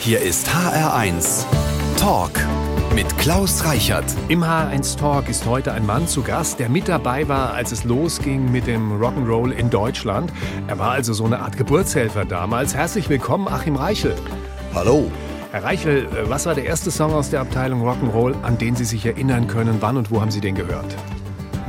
[0.00, 1.44] Hier ist HR1
[1.98, 2.30] Talk
[2.94, 4.04] mit Klaus Reichert.
[4.28, 7.82] Im HR1 Talk ist heute ein Mann zu Gast, der mit dabei war, als es
[7.82, 10.32] losging mit dem Rock'n'Roll in Deutschland.
[10.68, 12.74] Er war also so eine Art Geburtshelfer damals.
[12.74, 14.14] Herzlich willkommen, Achim Reichel.
[14.72, 15.10] Hallo.
[15.50, 18.84] Herr Reichel, äh, was war der erste Song aus der Abteilung Rock'n'Roll, an den Sie
[18.84, 19.78] sich erinnern können?
[19.80, 20.94] Wann und wo haben Sie den gehört?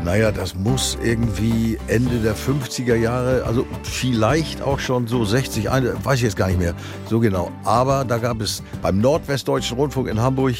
[0.03, 6.15] Naja, das muss irgendwie Ende der 50er Jahre, also vielleicht auch schon so 60, weiß
[6.15, 6.73] ich jetzt gar nicht mehr
[7.09, 7.51] so genau.
[7.65, 10.55] Aber da gab es beim Nordwestdeutschen Rundfunk in Hamburg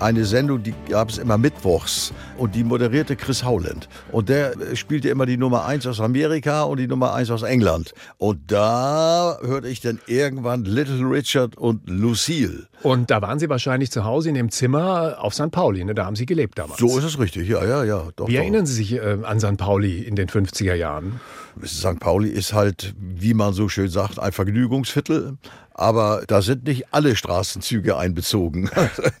[0.00, 3.88] eine Sendung, die gab es immer mittwochs und die moderierte Chris Howland.
[4.10, 7.94] Und der spielte immer die Nummer 1 aus Amerika und die Nummer 1 aus England.
[8.18, 12.66] Und da hörte ich dann irgendwann Little Richard und Lucille.
[12.82, 15.50] Und da waren Sie wahrscheinlich zu Hause in dem Zimmer auf St.
[15.50, 15.94] Pauli, ne?
[15.94, 16.80] da haben Sie gelebt damals.
[16.80, 18.08] So ist es richtig, ja, ja, ja.
[18.16, 18.40] Doch, Wie doch.
[18.40, 19.56] erinnern Sie sich äh, an St.
[19.56, 21.20] Pauli in den 50er Jahren?
[21.64, 22.00] St.
[22.00, 25.36] Pauli ist halt, wie man so schön sagt, ein Vergnügungsviertel.
[25.74, 28.70] Aber da sind nicht alle Straßenzüge einbezogen.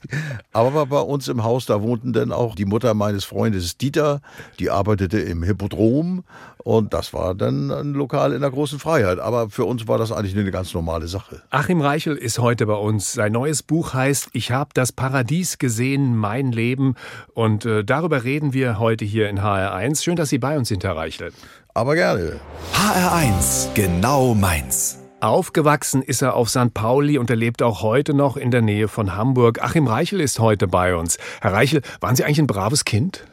[0.52, 4.20] Aber bei uns im Haus, da wohnten dann auch die Mutter meines Freundes Dieter,
[4.58, 6.24] die arbeitete im Hippodrom
[6.64, 9.18] und das war dann ein Lokal in der großen Freiheit.
[9.18, 11.42] Aber für uns war das eigentlich eine ganz normale Sache.
[11.50, 13.12] Achim Reichel ist heute bei uns.
[13.12, 16.94] Sein neues Buch heißt Ich habe das Paradies gesehen, mein Leben.
[17.34, 20.02] Und äh, darüber reden wir heute hier in HR1.
[20.02, 21.32] Schön, dass Sie bei uns sind, Herr Reichel.
[21.74, 22.38] Aber gerne.
[22.74, 25.01] HR1, genau meins.
[25.22, 26.74] Aufgewachsen ist er auf St.
[26.74, 29.62] Pauli und er lebt auch heute noch in der Nähe von Hamburg.
[29.62, 31.16] Achim Reichel ist heute bei uns.
[31.40, 33.24] Herr Reichel, waren Sie eigentlich ein braves Kind?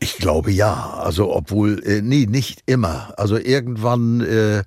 [0.00, 0.94] Ich glaube ja.
[0.98, 3.12] Also obwohl, äh, nee, nicht immer.
[3.18, 4.62] Also irgendwann äh,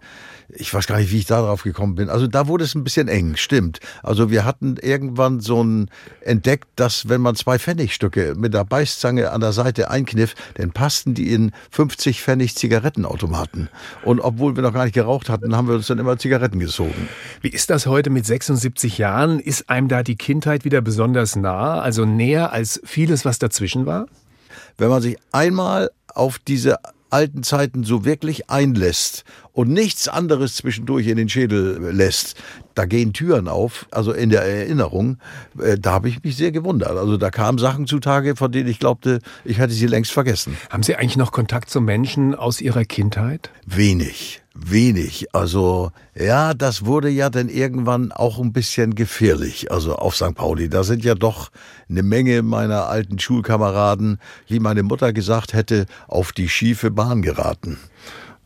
[0.49, 2.09] ich weiß gar nicht, wie ich da drauf gekommen bin.
[2.09, 3.79] Also da wurde es ein bisschen eng, stimmt.
[4.01, 5.89] Also wir hatten irgendwann so ein
[6.21, 11.13] entdeckt, dass wenn man zwei Pfennigstücke mit der Beißzange an der Seite einkniff, dann passten
[11.13, 13.69] die in 50 Pfennig Zigarettenautomaten.
[14.03, 17.09] Und obwohl wir noch gar nicht geraucht hatten, haben wir uns dann immer Zigaretten gezogen.
[17.41, 19.39] Wie ist das heute mit 76 Jahren?
[19.39, 24.07] Ist einem da die Kindheit wieder besonders nah, also näher als vieles, was dazwischen war?
[24.77, 26.77] Wenn man sich einmal auf diese
[27.09, 29.23] alten Zeiten so wirklich einlässt
[29.57, 32.35] und nichts anderes zwischendurch in den Schädel lässt,
[32.75, 35.17] da gehen Türen auf, also in der Erinnerung,
[35.59, 36.91] äh, da habe ich mich sehr gewundert.
[36.91, 40.55] Also da kamen Sachen zutage, von denen ich glaubte, ich hatte sie längst vergessen.
[40.69, 43.49] Haben Sie eigentlich noch Kontakt zu Menschen aus Ihrer Kindheit?
[43.65, 45.27] Wenig wenig.
[45.33, 49.71] Also ja, das wurde ja dann irgendwann auch ein bisschen gefährlich.
[49.71, 50.33] Also auf St.
[50.33, 51.51] Pauli, da sind ja doch
[51.89, 57.77] eine Menge meiner alten Schulkameraden, wie meine Mutter gesagt hätte, auf die schiefe Bahn geraten.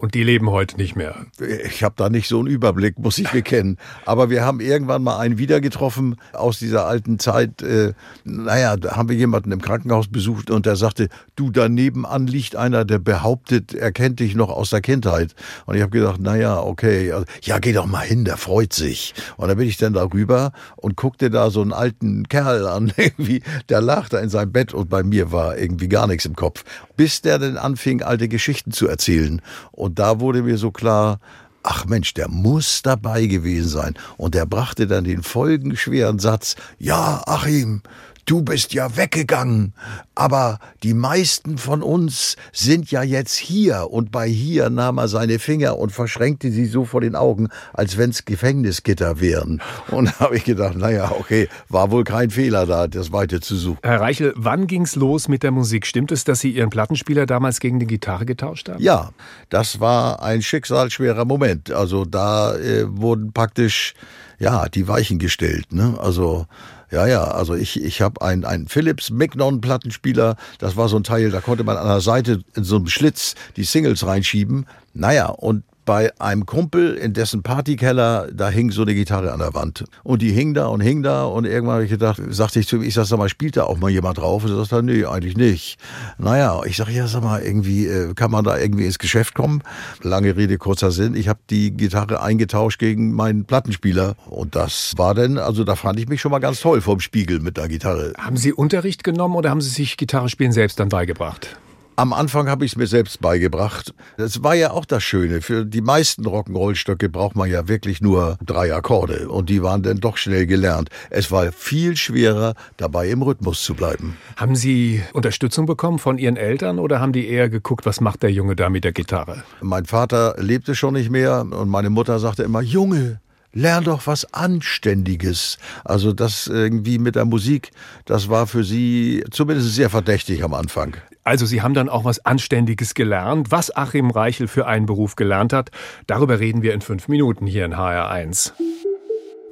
[0.02, 1.28] Und die leben heute nicht mehr.
[1.64, 3.78] Ich habe da nicht so einen Überblick, muss ich bekennen.
[4.04, 7.62] Aber wir haben irgendwann mal einen wieder getroffen aus dieser alten Zeit.
[7.62, 12.26] Äh, naja, da haben wir jemanden im Krankenhaus besucht und der sagte, du, daneben an
[12.26, 15.36] liegt einer, der behauptet, er kennt dich noch aus der Kindheit.
[15.68, 19.14] Und ich habe gedacht, naja, okay, also, ja, geh doch mal hin, der freut sich.
[19.38, 23.44] Und dann bin ich dann darüber und guckte da so einen alten Kerl an, irgendwie,
[23.70, 26.64] der lag da in seinem Bett und bei mir war irgendwie gar nichts im Kopf.
[27.02, 29.42] Bis der dann anfing, alte Geschichten zu erzählen.
[29.72, 31.20] Und da wurde mir so klar,
[31.64, 33.96] ach Mensch, der muss dabei gewesen sein.
[34.18, 37.82] Und er brachte dann den folgenschweren Satz, ja, Achim,
[38.32, 39.74] du bist ja weggegangen,
[40.16, 43.92] aber die meisten von uns sind ja jetzt hier.
[43.92, 47.98] Und bei hier nahm er seine Finger und verschränkte sie so vor den Augen, als
[47.98, 49.62] wenn's Gefängnisgitter wären.
[49.90, 53.58] Und da habe ich gedacht, naja, okay, war wohl kein Fehler da, das weiter zu
[53.58, 53.80] suchen.
[53.84, 55.86] Herr Reichel, wann ging's los mit der Musik?
[55.86, 58.82] Stimmt es, dass Sie Ihren Plattenspieler damals gegen die Gitarre getauscht haben?
[58.82, 59.10] Ja,
[59.50, 61.70] das war ein schicksalsschwerer Moment.
[61.72, 63.94] Also da äh, wurden praktisch
[64.40, 65.74] ja die Weichen gestellt.
[65.74, 65.98] Ne?
[66.00, 66.48] Also
[66.92, 71.04] ja, ja, also ich, ich habe einen, einen Philips Mignon Plattenspieler, das war so ein
[71.04, 74.68] Teil, da konnte man an der Seite in so einem Schlitz die Singles reinschieben.
[74.94, 79.54] Naja, und bei einem Kumpel in dessen Partykeller, da hing so eine Gitarre an der
[79.54, 79.84] Wand.
[80.04, 82.78] Und die hing da und hing da und irgendwann habe ich gedacht, sagte ich zu
[82.78, 84.46] ihm, ich sag, sag mal, spielt da auch mal jemand drauf?
[84.46, 85.78] Und er sagt, nee, eigentlich nicht.
[86.18, 89.64] Naja, ich sage, ja, sag mal, irgendwie, äh, kann man da irgendwie ins Geschäft kommen?
[90.02, 91.14] Lange Rede, kurzer Sinn.
[91.14, 94.16] Ich habe die Gitarre eingetauscht gegen meinen Plattenspieler.
[94.30, 97.42] Und das war dann, also da fand ich mich schon mal ganz toll vom Spiegel
[97.42, 98.14] mit der Gitarre.
[98.18, 101.58] Haben Sie Unterricht genommen oder haben Sie sich Gitarre spielen selbst dann beigebracht?
[102.02, 103.94] Am Anfang habe ich es mir selbst beigebracht.
[104.18, 105.42] Das war ja auch das Schöne.
[105.42, 109.30] Für die meisten Rock'n'Roll-Stöcke braucht man ja wirklich nur drei Akkorde.
[109.30, 110.90] Und die waren dann doch schnell gelernt.
[111.12, 114.18] Es war viel schwerer, dabei im Rhythmus zu bleiben.
[114.36, 118.32] Haben Sie Unterstützung bekommen von Ihren Eltern oder haben die eher geguckt, was macht der
[118.32, 119.44] Junge da mit der Gitarre?
[119.62, 123.20] Mein Vater lebte schon nicht mehr und meine Mutter sagte immer, Junge,
[123.54, 125.60] lern doch was Anständiges.
[125.84, 127.70] Also das irgendwie mit der Musik,
[128.06, 130.96] das war für sie zumindest sehr verdächtig am Anfang.
[131.24, 133.52] Also Sie haben dann auch was Anständiges gelernt.
[133.52, 135.70] Was Achim Reichel für einen Beruf gelernt hat,
[136.08, 138.54] darüber reden wir in fünf Minuten hier in HR1.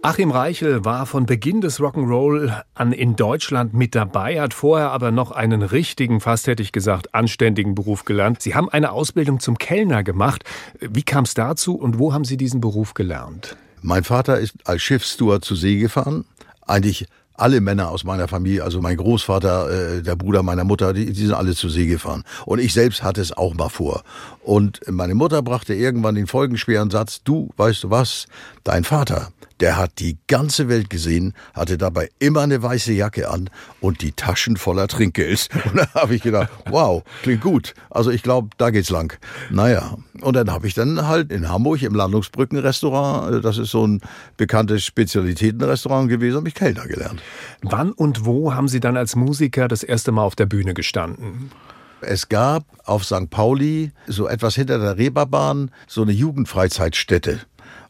[0.01, 5.11] Achim Reichel war von Beginn des Rock'n'Roll an in Deutschland mit dabei, hat vorher aber
[5.11, 8.41] noch einen richtigen, fast hätte ich gesagt, anständigen Beruf gelernt.
[8.41, 10.45] Sie haben eine Ausbildung zum Kellner gemacht.
[10.79, 13.57] Wie kam es dazu und wo haben Sie diesen Beruf gelernt?
[13.81, 16.23] Mein Vater ist als Schiffssteward zu See gefahren.
[16.65, 17.07] Eigentlich
[17.41, 21.25] alle Männer aus meiner Familie, also mein Großvater, äh, der Bruder meiner Mutter, die, die
[21.25, 22.23] sind alle zu See gefahren.
[22.45, 24.03] Und ich selbst hatte es auch mal vor.
[24.41, 28.27] Und meine Mutter brachte irgendwann den folgenschweren Satz, du, weißt du was,
[28.63, 33.49] dein Vater, der hat die ganze Welt gesehen, hatte dabei immer eine weiße Jacke an
[33.81, 35.49] und die Taschen voller Trinkgeld.
[35.69, 37.73] Und da habe ich gedacht, wow, klingt gut.
[37.89, 39.17] Also ich glaube, da geht's lang.
[39.49, 43.85] Naja, und dann habe ich dann halt in Hamburg im Landungsbrückenrestaurant, äh, das ist so
[43.85, 44.01] ein
[44.37, 47.21] bekanntes Spezialitätenrestaurant gewesen, habe ich Kellner gelernt.
[47.61, 51.51] Wann und wo haben Sie dann als Musiker das erste Mal auf der Bühne gestanden?
[52.01, 53.29] Es gab auf St.
[53.29, 57.41] Pauli, so etwas hinter der Reeperbahn, so eine Jugendfreizeitstätte.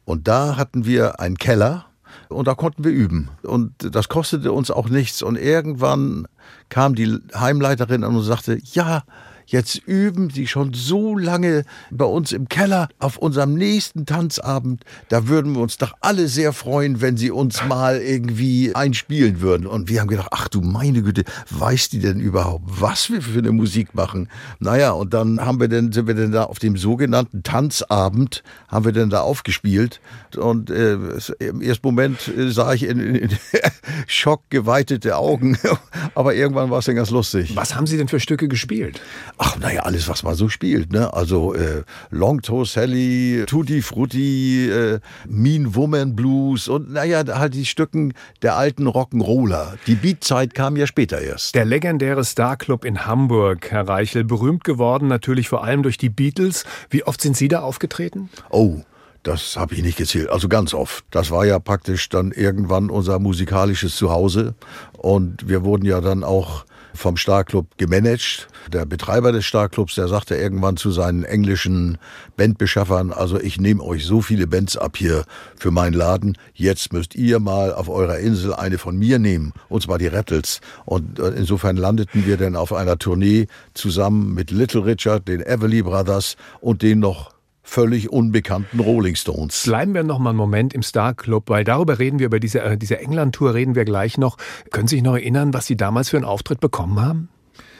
[0.10, 1.86] Und da hatten wir einen Keller
[2.30, 3.30] und da konnten wir üben.
[3.44, 5.22] Und das kostete uns auch nichts.
[5.22, 6.28] Und irgendwann
[6.70, 9.04] kam die Heimleiterin an und sagte, ja,
[9.50, 14.84] Jetzt üben sie schon so lange bei uns im Keller auf unserem nächsten Tanzabend.
[15.10, 19.66] Da würden wir uns doch alle sehr freuen, wenn sie uns mal irgendwie einspielen würden.
[19.66, 23.40] Und wir haben gedacht, ach du meine Güte, weiß die denn überhaupt, was wir für
[23.40, 24.30] eine Musik machen?
[24.60, 28.86] Naja, und dann haben wir denn, sind wir denn da auf dem sogenannten Tanzabend, haben
[28.86, 30.00] wir denn da aufgespielt.
[30.38, 30.94] Und äh,
[31.40, 33.30] im ersten Moment äh, sah ich in, in
[34.06, 35.57] Schock geweitete Augen.
[36.13, 37.56] Aber irgendwann war es dann ganz lustig.
[37.56, 39.02] Was haben Sie denn für Stücke gespielt?
[39.42, 40.92] Ach, naja, alles, was man so spielt.
[40.92, 41.14] Ne?
[41.14, 45.00] Also äh, Long Toe Sally, Tutti Frutti, äh,
[45.30, 49.78] Mean Woman Blues und naja, halt die Stücken der alten Rock'n'Roller.
[49.88, 51.56] Die Beatzeit kam ja später erst.
[51.56, 56.66] Der legendäre Starclub in Hamburg, Herr Reichel, berühmt geworden natürlich vor allem durch die Beatles.
[56.90, 58.30] Wie oft sind Sie da aufgetreten?
[58.50, 58.82] Oh,
[59.24, 61.06] das habe ich nicht gezählt, also ganz oft.
[61.12, 64.56] Das war ja praktisch dann irgendwann unser musikalisches Zuhause.
[64.98, 68.48] Und wir wurden ja dann auch vom Starclub gemanagt.
[68.72, 71.98] Der Betreiber des Starclubs, der sagte irgendwann zu seinen englischen
[72.38, 75.24] Bandbeschaffern, also ich nehme euch so viele Bands ab hier
[75.56, 79.84] für meinen Laden, jetzt müsst ihr mal auf eurer Insel eine von mir nehmen, und
[79.84, 80.62] zwar die Rattles.
[80.86, 85.82] Und äh, insofern landeten wir dann auf einer Tournee zusammen mit Little Richard, den Everly
[85.82, 87.39] Brothers und den noch
[87.69, 89.63] völlig unbekannten Rolling Stones.
[89.63, 92.62] Bleiben wir noch mal einen Moment im Star Club, weil darüber reden wir, über diese,
[92.62, 94.38] äh, diese England-Tour reden wir gleich noch.
[94.71, 97.30] Können Sie sich noch erinnern, was Sie damals für einen Auftritt bekommen haben?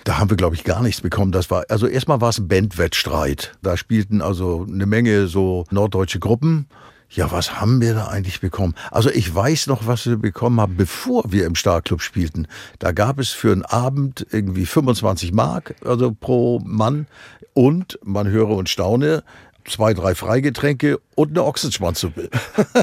[0.04, 1.32] Da haben wir, glaube ich, gar nichts bekommen.
[1.32, 3.54] Das war, also erstmal war es ein Bandwettstreit.
[3.62, 6.68] Da spielten also eine Menge so norddeutsche Gruppen.
[7.12, 8.76] Ja, was haben wir da eigentlich bekommen?
[8.92, 12.48] Also ich weiß noch, was wir bekommen haben, bevor wir im Starclub spielten.
[12.78, 17.08] Da gab es für einen Abend irgendwie 25 Mark, also pro Mann.
[17.56, 19.24] Und, man höre und staune,
[19.70, 22.30] zwei, drei Freigetränke und eine Ochsenschwanzsuppe.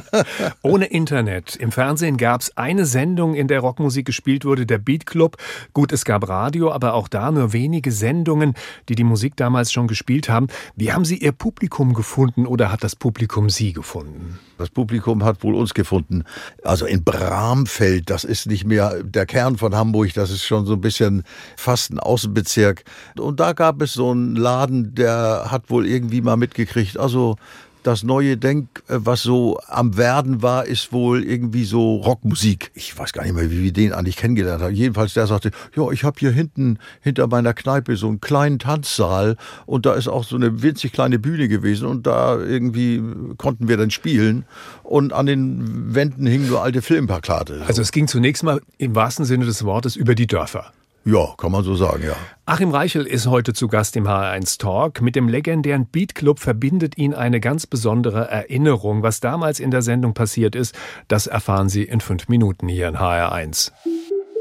[0.63, 1.57] Ohne Internet.
[1.57, 5.37] Im Fernsehen gab es eine Sendung, in der Rockmusik gespielt wurde, der Beat Club.
[5.73, 8.55] Gut, es gab Radio, aber auch da nur wenige Sendungen,
[8.89, 10.49] die die Musik damals schon gespielt haben.
[10.75, 14.39] Wie haben Sie Ihr Publikum gefunden oder hat das Publikum Sie gefunden?
[14.59, 16.25] Das Publikum hat wohl uns gefunden.
[16.63, 20.75] Also in Bramfeld, das ist nicht mehr der Kern von Hamburg, das ist schon so
[20.75, 21.25] ein bisschen
[21.57, 22.85] fast ein Außenbezirk.
[23.19, 27.37] Und da gab es so einen Laden, der hat wohl irgendwie mal mitgekriegt, also
[27.87, 32.71] das neue Denk, äh, was so am Werden war, ist wohl irgendwie so Rockmusik.
[32.75, 34.75] Ich weiß gar nicht mehr, wie wir den eigentlich kennengelernt haben.
[34.75, 39.37] Jedenfalls der sagte, ja, ich habe hier hinten hinter meiner Kneipe so einen kleinen Tanzsaal
[39.67, 43.03] und da ist auch so eine winzig kleine Bühne gewesen und da irgendwie
[43.37, 44.45] konnten wir dann spielen
[44.83, 47.63] und an den Wänden hingen so alte Filmplakate.
[47.67, 50.73] Also es ging zunächst mal im wahrsten Sinne des Wortes über die Dörfer.
[51.07, 52.17] Ja, kann man so sagen, ja.
[52.47, 55.01] Achim Reichel ist heute zu Gast im HR1 Talk.
[55.01, 59.05] Mit dem legendären Beat Club verbindet ihn eine ganz besondere Erinnerung.
[59.05, 60.75] Was damals in der Sendung passiert ist,
[61.07, 63.71] das erfahren Sie in fünf Minuten hier in HR1.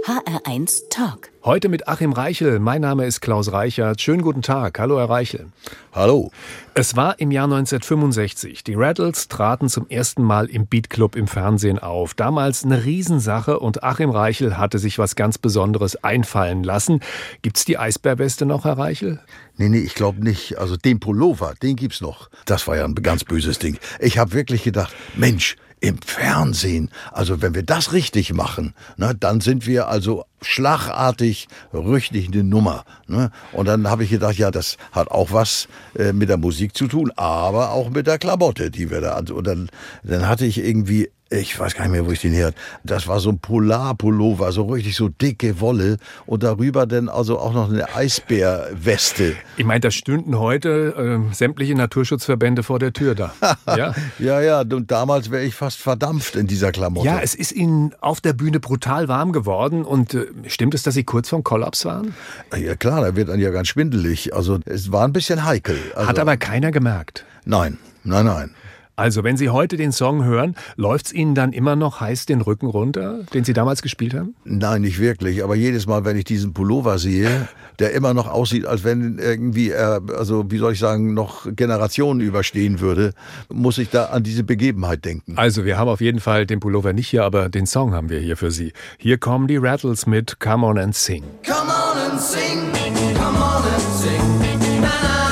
[0.05, 1.31] HR1 Talk.
[1.43, 2.59] Heute mit Achim Reichel.
[2.59, 4.00] Mein Name ist Klaus Reichert.
[4.00, 4.77] Schönen guten Tag.
[4.77, 5.47] Hallo, Herr Reichel.
[5.93, 6.29] Hallo.
[6.75, 8.63] Es war im Jahr 1965.
[8.63, 12.13] Die Rattles traten zum ersten Mal im Beat Club im Fernsehen auf.
[12.13, 17.00] Damals eine Riesensache und Achim Reichel hatte sich was ganz Besonderes einfallen lassen.
[17.41, 19.19] Gibt's die Eisbärweste noch, Herr Reichel?
[19.57, 20.59] Nee, nee, ich glaube nicht.
[20.59, 22.29] Also den Pullover, den gibt's noch.
[22.45, 23.79] Das war ja ein ganz böses Ding.
[24.00, 25.55] Ich habe wirklich gedacht, Mensch,
[25.86, 26.89] im Fernsehen.
[27.12, 32.86] Also wenn wir das richtig machen, ne, dann sind wir also schlagartig richtig eine Nummer.
[33.08, 33.30] Ne?
[33.51, 36.88] Und dann habe ich gedacht, ja, das hat auch was äh, mit der Musik zu
[36.88, 39.18] tun, aber auch mit der Klamotte, die wir da.
[39.18, 39.70] Und dann,
[40.04, 42.54] dann hatte ich irgendwie ich weiß gar nicht mehr, wo ich den her.
[42.84, 47.54] Das war so ein Polarpullover, so richtig so dicke Wolle und darüber dann also auch
[47.54, 49.36] noch eine Eisbärweste.
[49.58, 53.34] Ich meine, da stünden heute äh, sämtliche Naturschutzverbände vor der Tür da.
[53.68, 54.62] ja, ja, ja.
[54.62, 57.08] Und damals wäre ich fast verdampft in dieser Klamotte.
[57.08, 59.84] Ja, es ist Ihnen auf der Bühne brutal warm geworden.
[59.84, 62.13] Und äh, stimmt es, dass Sie kurz vorm Kollaps waren?
[62.56, 64.34] Ja, klar, da wird dann ja ganz schwindelig.
[64.34, 65.77] Also es war ein bisschen heikel.
[65.96, 67.25] Also, Hat aber keiner gemerkt.
[67.46, 68.51] Nein, nein, nein.
[68.98, 72.68] Also, wenn Sie heute den Song hören, läuft's Ihnen dann immer noch heiß den Rücken
[72.68, 74.36] runter, den Sie damals gespielt haben?
[74.46, 75.44] Nein, nicht wirklich.
[75.44, 77.50] Aber jedes Mal, wenn ich diesen Pullover sehe,
[77.80, 82.22] der immer noch aussieht, als wenn irgendwie er, also wie soll ich sagen, noch Generationen
[82.22, 83.14] überstehen würde,
[83.50, 85.34] muss ich da an diese Begebenheit denken.
[85.38, 88.20] Also, wir haben auf jeden Fall den Pullover nicht hier, aber den Song haben wir
[88.20, 88.72] hier für Sie.
[88.98, 91.24] Hier kommen die Rattles mit Come On and Sing.
[91.46, 92.72] Come on and sing,
[93.18, 94.82] come on and sing.
[94.82, 95.25] Na na na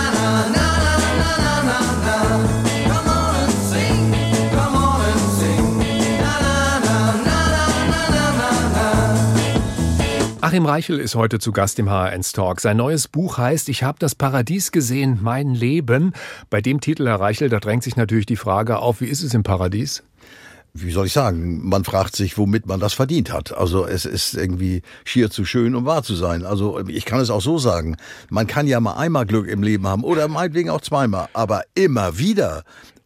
[10.54, 12.62] Achim Reichel ist heute zu Gast im HRN Talk.
[12.62, 16.14] Sein neues Buch heißt Ich habe das Paradies gesehen, mein Leben.
[16.52, 19.34] Bei dem Titel, Herr Reichel, da drängt sich natürlich die Frage auf, wie ist es
[19.34, 20.04] im Paradies?
[20.76, 23.56] wie soll ich sagen, man fragt sich, womit man das verdient hat.
[23.56, 26.46] Also es ist irgendwie schier zu schön, um wahr zu sein.
[26.46, 27.96] Also ich kann es auch so sagen,
[28.30, 32.18] man kann ja mal einmal Glück im Leben haben oder meinetwegen auch zweimal, aber immer
[32.18, 32.64] wieder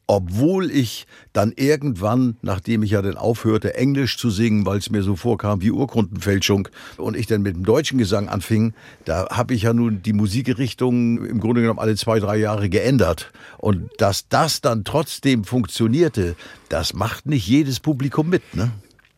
[0.07, 5.03] obwohl ich dann irgendwann, nachdem ich ja dann aufhörte, Englisch zu singen, weil es mir
[5.03, 8.73] so vorkam wie Urkundenfälschung und ich dann mit dem deutschen Gesang anfing,
[9.05, 13.31] da habe ich ja nun die Musikrichtung im Grunde genommen alle zwei, drei Jahre geändert.
[13.57, 16.35] Und dass das dann trotzdem funktionierte,
[16.69, 18.71] das macht nicht jedes Publikum mit, ne?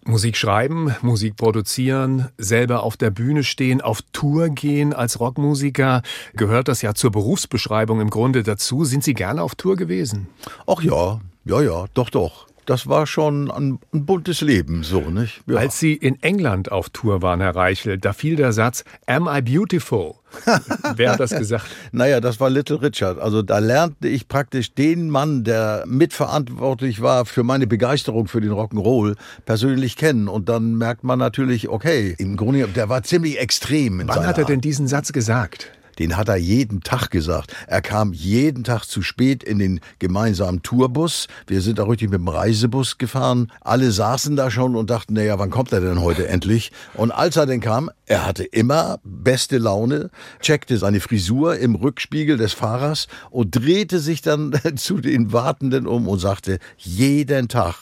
[0.10, 6.02] Musik schreiben, Musik produzieren, selber auf der Bühne stehen, auf Tour gehen als Rockmusiker,
[6.34, 8.86] gehört das ja zur Berufsbeschreibung im Grunde dazu.
[8.86, 10.28] Sind Sie gerne auf Tour gewesen?
[10.66, 12.49] Ach ja, ja, ja, doch, doch.
[12.70, 15.42] Das war schon ein, ein buntes Leben, so, nicht?
[15.48, 15.58] Ja.
[15.58, 19.42] Als Sie in England auf Tour waren, Herr Reichel, da fiel der Satz, Am I
[19.42, 20.14] beautiful?
[20.96, 21.66] Wer hat das gesagt?
[21.92, 23.18] Naja, das war Little Richard.
[23.18, 28.52] Also da lernte ich praktisch den Mann, der mitverantwortlich war für meine Begeisterung für den
[28.52, 29.16] Rock'n'Roll,
[29.48, 30.28] persönlich kennen.
[30.28, 34.04] Und dann merkt man natürlich, okay, im Grunde, der war ziemlich extrem.
[34.06, 35.72] Wann hat er denn diesen Satz gesagt?
[36.00, 37.54] Den hat er jeden Tag gesagt.
[37.68, 41.28] Er kam jeden Tag zu spät in den gemeinsamen Tourbus.
[41.48, 43.52] Wir sind da richtig mit dem Reisebus gefahren.
[43.62, 46.72] Alle saßen da schon und dachten, naja, wann kommt er denn heute endlich?
[46.94, 50.10] Und als er denn kam, er hatte immer beste Laune,
[50.42, 56.08] checkte seine Frisur im Rückspiegel des Fahrers und drehte sich dann zu den Wartenden um
[56.08, 57.76] und sagte, jeden Tag,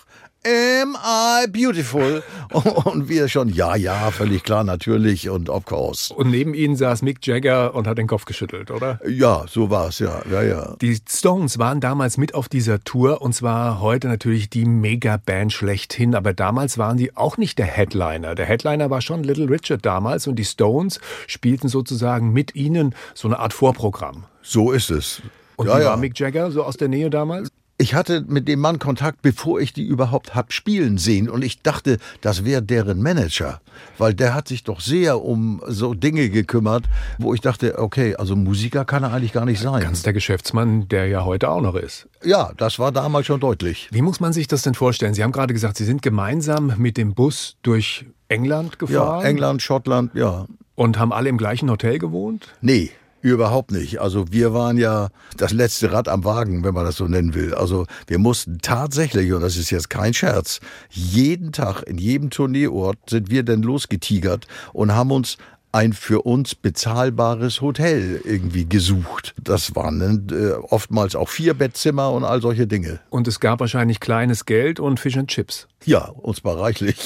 [0.47, 2.23] Am I beautiful?
[2.85, 6.13] Und wir schon, ja, ja, völlig klar, natürlich und of course.
[6.13, 9.01] Und neben Ihnen saß Mick Jagger und hat den Kopf geschüttelt, oder?
[9.05, 10.77] Ja, so war's, ja, ja, ja.
[10.79, 16.15] Die Stones waren damals mit auf dieser Tour und zwar heute natürlich die Mega-Band schlechthin,
[16.15, 18.33] aber damals waren die auch nicht der Headliner.
[18.33, 23.27] Der Headliner war schon Little Richard damals und die Stones spielten sozusagen mit ihnen so
[23.27, 24.23] eine Art Vorprogramm.
[24.41, 25.21] So ist es.
[25.57, 25.89] Und ja, wie ja.
[25.89, 27.49] war Mick Jagger so aus der Nähe damals?
[27.79, 31.29] Ich hatte mit dem Mann Kontakt, bevor ich die überhaupt hab spielen sehen.
[31.29, 33.61] Und ich dachte, das wäre deren Manager.
[33.99, 36.85] Weil der hat sich doch sehr um so Dinge gekümmert,
[37.19, 39.83] wo ich dachte, okay, also Musiker kann er eigentlich gar nicht sein.
[39.83, 42.07] Ganz der Geschäftsmann, der ja heute auch noch ist.
[42.23, 43.89] ja, das war damals schon deutlich.
[43.91, 45.13] Wie muss man sich das denn vorstellen?
[45.13, 49.61] Sie haben gerade gesagt, Sie sind gemeinsam mit dem Bus durch England Ja, gefahren England,
[49.61, 50.47] Schottland, ja.
[50.73, 52.47] und haben alle im gleichen Hotel gewohnt?
[52.61, 52.89] Nee,
[53.21, 53.99] überhaupt nicht.
[53.99, 57.53] Also wir waren ja das letzte Rad am Wagen, wenn man das so nennen will.
[57.53, 60.59] Also wir mussten tatsächlich, und das ist jetzt kein Scherz,
[60.89, 65.37] jeden Tag in jedem Tourneeort sind wir denn losgetigert und haben uns
[65.71, 69.35] ein für uns bezahlbares Hotel irgendwie gesucht.
[69.41, 72.99] Das waren äh, oftmals auch vier Bettzimmer und all solche Dinge.
[73.09, 75.67] Und es gab wahrscheinlich kleines Geld und Fish and Chips.
[75.85, 76.97] Ja, uns war reichlich.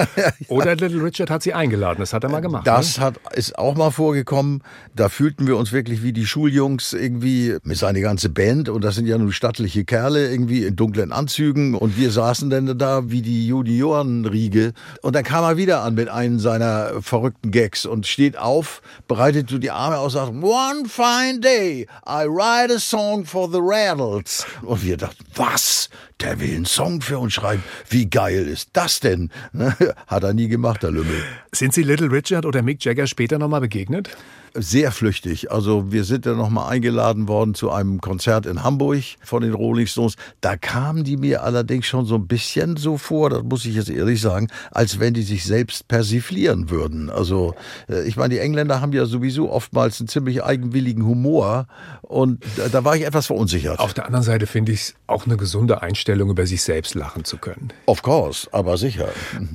[0.48, 1.98] Oder Little Richard hat sie eingeladen.
[1.98, 2.66] Das hat er mal gemacht.
[2.66, 2.72] ne?
[2.72, 4.62] Das hat, ist auch mal vorgekommen.
[4.94, 8.68] Da fühlten wir uns wirklich wie die Schuljungs irgendwie mit seiner ganze Band.
[8.68, 11.74] Und das sind ja nun stattliche Kerle irgendwie in dunklen Anzügen.
[11.74, 14.72] Und wir saßen dann da wie die Juniorenriege.
[15.02, 19.50] Und dann kam er wieder an mit einem seiner verrückten Gags und steht auf, breitet
[19.50, 24.44] so die Arme aus sagt, One fine day, I write a song for the Rattles.
[24.62, 25.88] Und wir dachten, was?
[26.20, 27.62] Der will einen Song für uns schreiben.
[27.88, 29.30] Wie geil ist das denn?
[30.08, 31.22] Hat er nie gemacht, der Lümmel.
[31.52, 34.10] Sind Sie Little Richard oder Mick Jagger später nochmal begegnet?
[34.54, 35.50] Sehr flüchtig.
[35.50, 39.86] Also wir sind dann nochmal eingeladen worden zu einem Konzert in Hamburg von den Rolling
[39.86, 40.14] Stones.
[40.40, 43.90] Da kamen die mir allerdings schon so ein bisschen so vor, das muss ich jetzt
[43.90, 47.10] ehrlich sagen, als wenn die sich selbst persiflieren würden.
[47.10, 47.54] Also
[47.88, 51.66] äh, ich meine, die Engländer haben ja sowieso oftmals einen ziemlich eigenwilligen Humor
[52.02, 53.78] und da, da war ich etwas verunsichert.
[53.78, 57.24] Auf der anderen Seite finde ich es auch eine gesunde Einstellung, über sich selbst lachen
[57.24, 57.72] zu können.
[57.86, 59.08] Of course, aber sicher.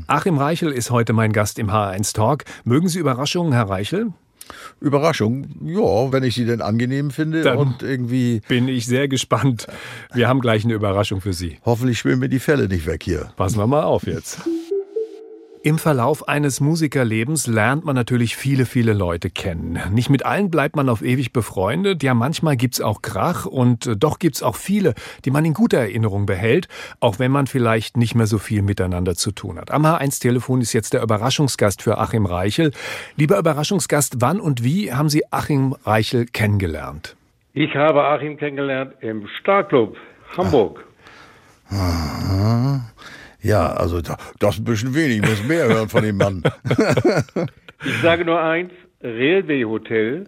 [0.07, 2.45] Achim Reichel ist heute mein Gast im H1 Talk.
[2.63, 4.13] Mögen Sie Überraschungen, Herr Reichel?
[4.81, 9.67] Überraschung, ja, wenn ich sie denn angenehm finde Dann- und irgendwie, Bin ich sehr gespannt.
[10.13, 11.57] Wir haben gleich eine Überraschung für Sie.
[11.65, 13.31] hoffentlich schwimmen mir die Fälle nicht weg hier.
[13.35, 14.41] Passen wir mal auf jetzt.
[15.65, 19.79] Im Verlauf eines Musikerlebens lernt man natürlich viele, viele Leute kennen.
[19.93, 22.03] Nicht mit allen bleibt man auf ewig befreundet.
[22.03, 24.93] Ja, manchmal gibt's auch Krach und äh, doch gibt's auch viele,
[25.23, 26.67] die man in guter Erinnerung behält,
[26.99, 29.71] auch wenn man vielleicht nicht mehr so viel miteinander zu tun hat.
[29.71, 32.71] Am H1-Telefon ist jetzt der Überraschungsgast für Achim Reichel.
[33.15, 37.15] Lieber Überraschungsgast, wann und wie haben Sie Achim Reichel kennengelernt?
[37.53, 39.95] Ich habe Achim kennengelernt im Starclub
[40.35, 40.83] Hamburg.
[43.43, 46.41] Ja, also da- das ist ein bisschen wenig, ich muss mehr hören von dem Mann.
[47.85, 48.71] Ich sage nur eins,
[49.03, 50.25] Railway Hotel.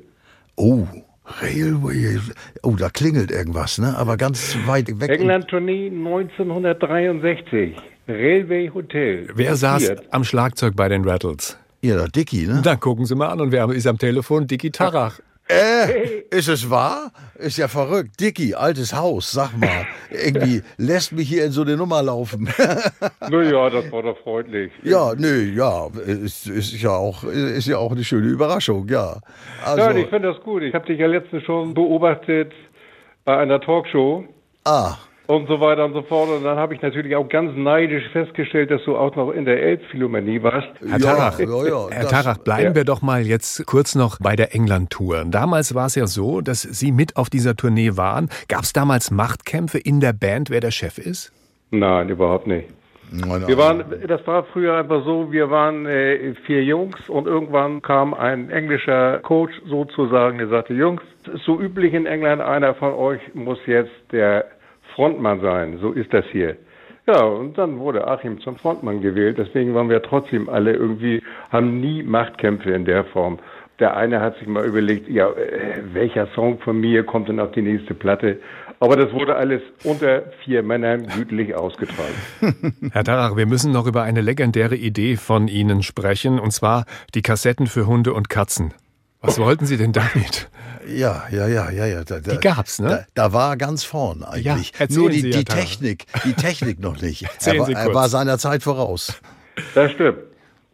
[0.57, 0.85] Oh,
[1.41, 2.19] Railway,
[2.63, 3.95] oh, da klingelt irgendwas, ne?
[3.97, 5.09] Aber ganz weit weg.
[5.09, 7.75] England-Tournee 1963.
[8.07, 9.27] Railway Hotel.
[9.33, 11.57] Wer saß am Schlagzeug bei den Rattles?
[11.81, 12.61] Ja, der Dicky, ne?
[12.63, 14.47] Dann gucken Sie mal an und wer ist am Telefon?
[14.47, 15.19] Dicky Tarach.
[15.47, 17.11] Äh, ist es wahr?
[17.35, 18.19] Ist ja verrückt.
[18.19, 19.85] Dicky, altes Haus, sag mal.
[20.09, 22.49] Irgendwie lässt mich hier in so eine Nummer laufen.
[23.27, 24.71] Naja, das war doch freundlich.
[24.83, 29.17] ja, nö, ja, ist, ist ja auch, ist ja auch eine schöne Überraschung, ja.
[29.63, 30.61] Also, und ich finde das gut.
[30.61, 32.53] Ich habe dich ja letztens schon beobachtet
[33.23, 34.25] bei einer Talkshow
[34.65, 34.97] ah,
[35.27, 36.29] und so weiter und so fort.
[36.29, 39.61] Und dann habe ich natürlich auch ganz neidisch festgestellt, dass du auch noch in der
[39.61, 40.67] Elbphilharmonie warst.
[40.87, 42.75] Herr Tarach, ja, ja, Herr das- Tarach, bleiben ja.
[42.75, 45.25] wir doch mal jetzt kurz noch bei der England-Tour.
[45.27, 48.29] Damals war es ja so, dass Sie mit auf dieser Tournee waren.
[48.47, 51.31] Gab es damals Machtkämpfe in der Band, wer der Chef ist?
[51.71, 52.67] Nein, überhaupt nicht.
[53.11, 53.47] Nein.
[53.47, 58.13] Wir waren, das war früher einfach so, wir waren äh, vier Jungs und irgendwann kam
[58.13, 62.93] ein englischer Coach sozusagen, der sagte, Jungs, es ist so üblich in England, einer von
[62.93, 64.45] euch muss jetzt der
[64.95, 66.55] Frontmann sein, so ist das hier.
[67.07, 71.21] Ja, und dann wurde Achim zum Frontmann gewählt, deswegen waren wir trotzdem alle irgendwie,
[71.51, 73.37] haben nie Machtkämpfe in der Form.
[73.79, 77.51] Der eine hat sich mal überlegt, ja, äh, welcher Song von mir kommt denn auf
[77.51, 78.39] die nächste Platte?
[78.79, 82.15] Aber das wurde alles unter vier Männern gütlich ausgetragen.
[82.91, 87.21] Herr Tarach, wir müssen noch über eine legendäre Idee von Ihnen sprechen, und zwar die
[87.21, 88.73] Kassetten für Hunde und Katzen.
[89.25, 90.49] Was wollten Sie denn damit?
[90.87, 92.03] Ja, ja, ja, ja, ja.
[92.03, 93.07] Da, da, Die gab's, ne?
[93.15, 94.71] Da, da war er ganz vorn eigentlich.
[94.79, 95.43] Ja, Nur die, Sie, die.
[95.43, 97.25] Technik, die Technik noch nicht.
[97.45, 99.13] Er, er war seiner Zeit voraus.
[99.73, 100.19] Das stimmt.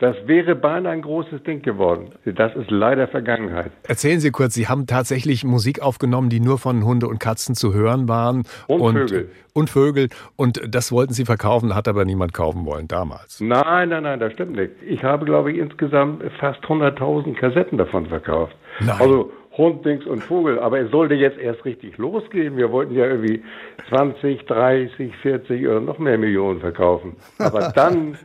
[0.01, 2.09] Das wäre beinahe ein großes Ding geworden.
[2.25, 3.71] Das ist leider Vergangenheit.
[3.87, 7.71] Erzählen Sie kurz, Sie haben tatsächlich Musik aufgenommen, die nur von Hunde und Katzen zu
[7.71, 8.41] hören waren.
[8.65, 9.29] Und Vögel.
[9.53, 10.09] Und Vögel.
[10.35, 13.41] Und das wollten Sie verkaufen, hat aber niemand kaufen wollen damals.
[13.41, 14.71] Nein, nein, nein, das stimmt nicht.
[14.83, 18.55] Ich habe, glaube ich, insgesamt fast 100.000 Kassetten davon verkauft.
[18.79, 18.99] Nein.
[18.99, 20.57] Also Hund, Dings und Vogel.
[20.57, 22.57] Aber es sollte jetzt erst richtig losgehen.
[22.57, 23.43] Wir wollten ja irgendwie
[23.89, 27.17] 20, 30, 40 oder noch mehr Millionen verkaufen.
[27.37, 28.17] Aber dann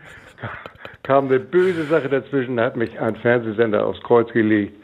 [1.07, 4.75] kam eine böse Sache dazwischen, da hat mich ein Fernsehsender aufs Kreuz gelegt.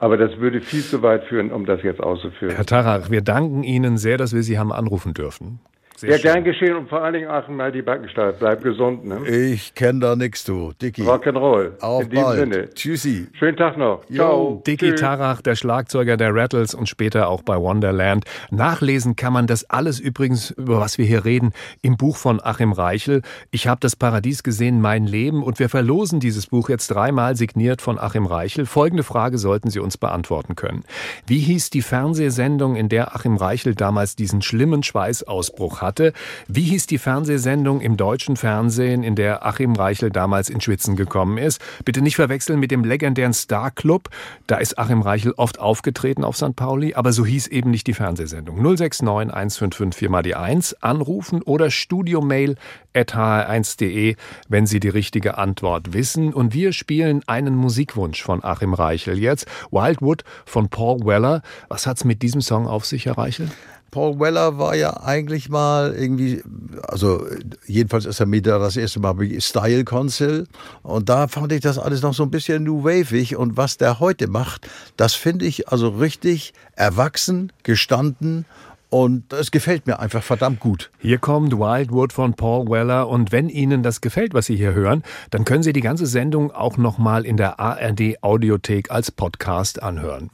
[0.00, 2.54] Aber das würde viel zu weit führen, um das jetzt auszuführen.
[2.54, 5.60] Herr Tarach, wir danken Ihnen sehr, dass wir Sie haben anrufen dürfen.
[5.98, 6.32] Sehr Ja, schön.
[6.32, 8.36] gern geschehen und vor allen Dingen Achim, mal die Backen steif.
[8.38, 9.26] Bleib gesund, ne?
[9.28, 10.72] Ich kenne da nix, du.
[10.80, 11.02] Dicky.
[11.02, 11.80] Rock'n'Roll.
[11.80, 12.38] Auf In diesem bald.
[12.38, 12.70] Sinne.
[12.72, 13.26] Tschüssi.
[13.36, 14.04] Schönen Tag noch.
[14.06, 14.62] Ciao.
[14.64, 15.00] Dicky Tschüss.
[15.00, 18.24] Tarach, der Schlagzeuger der Rattles und später auch bei Wonderland.
[18.52, 21.50] Nachlesen kann man das alles übrigens, über was wir hier reden,
[21.82, 23.22] im Buch von Achim Reichel.
[23.50, 25.42] Ich habe das Paradies gesehen, mein Leben.
[25.42, 28.66] Und wir verlosen dieses Buch jetzt dreimal signiert von Achim Reichel.
[28.66, 30.84] Folgende Frage sollten Sie uns beantworten können.
[31.26, 35.87] Wie hieß die Fernsehsendung, in der Achim Reichel damals diesen schlimmen Schweißausbruch hatte?
[36.48, 41.38] Wie hieß die Fernsehsendung im deutschen Fernsehen, in der Achim Reichel damals in Schwitzen gekommen
[41.38, 41.60] ist?
[41.84, 44.10] Bitte nicht verwechseln mit dem legendären Star Club.
[44.46, 46.56] Da ist Achim Reichel oft aufgetreten auf St.
[46.56, 48.56] Pauli, aber so hieß eben nicht die Fernsehsendung.
[48.62, 52.56] 069 155 4 mal die 1 anrufen oder studiomail
[52.94, 54.16] at hr1.de,
[54.48, 56.32] wenn Sie die richtige Antwort wissen.
[56.32, 59.46] Und wir spielen einen Musikwunsch von Achim Reichel jetzt.
[59.70, 61.42] Wildwood von Paul Weller.
[61.68, 63.48] Was hat's mit diesem Song auf sich, Herr Reichel?
[63.90, 66.42] Paul Weller war ja eigentlich mal irgendwie,
[66.86, 67.24] also
[67.66, 70.46] jedenfalls ist er mit da das erste Mal bei Style Council
[70.82, 73.98] und da fand ich das alles noch so ein bisschen new waveig und was der
[74.00, 78.44] heute macht, das finde ich also richtig erwachsen, gestanden
[78.90, 80.90] Und es gefällt mir einfach verdammt gut.
[80.98, 85.02] Hier kommt Wildwood von Paul Weller und wenn Ihnen das gefällt, was Sie hier hören,
[85.30, 90.30] dann können Sie die ganze Sendung auch nochmal in der ARD Audiothek als Podcast anhören.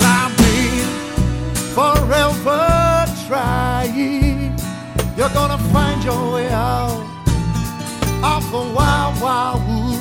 [0.00, 0.86] I've been
[1.74, 2.65] forever
[5.36, 7.04] gonna find your way out
[8.22, 10.00] of the wild, wild wood.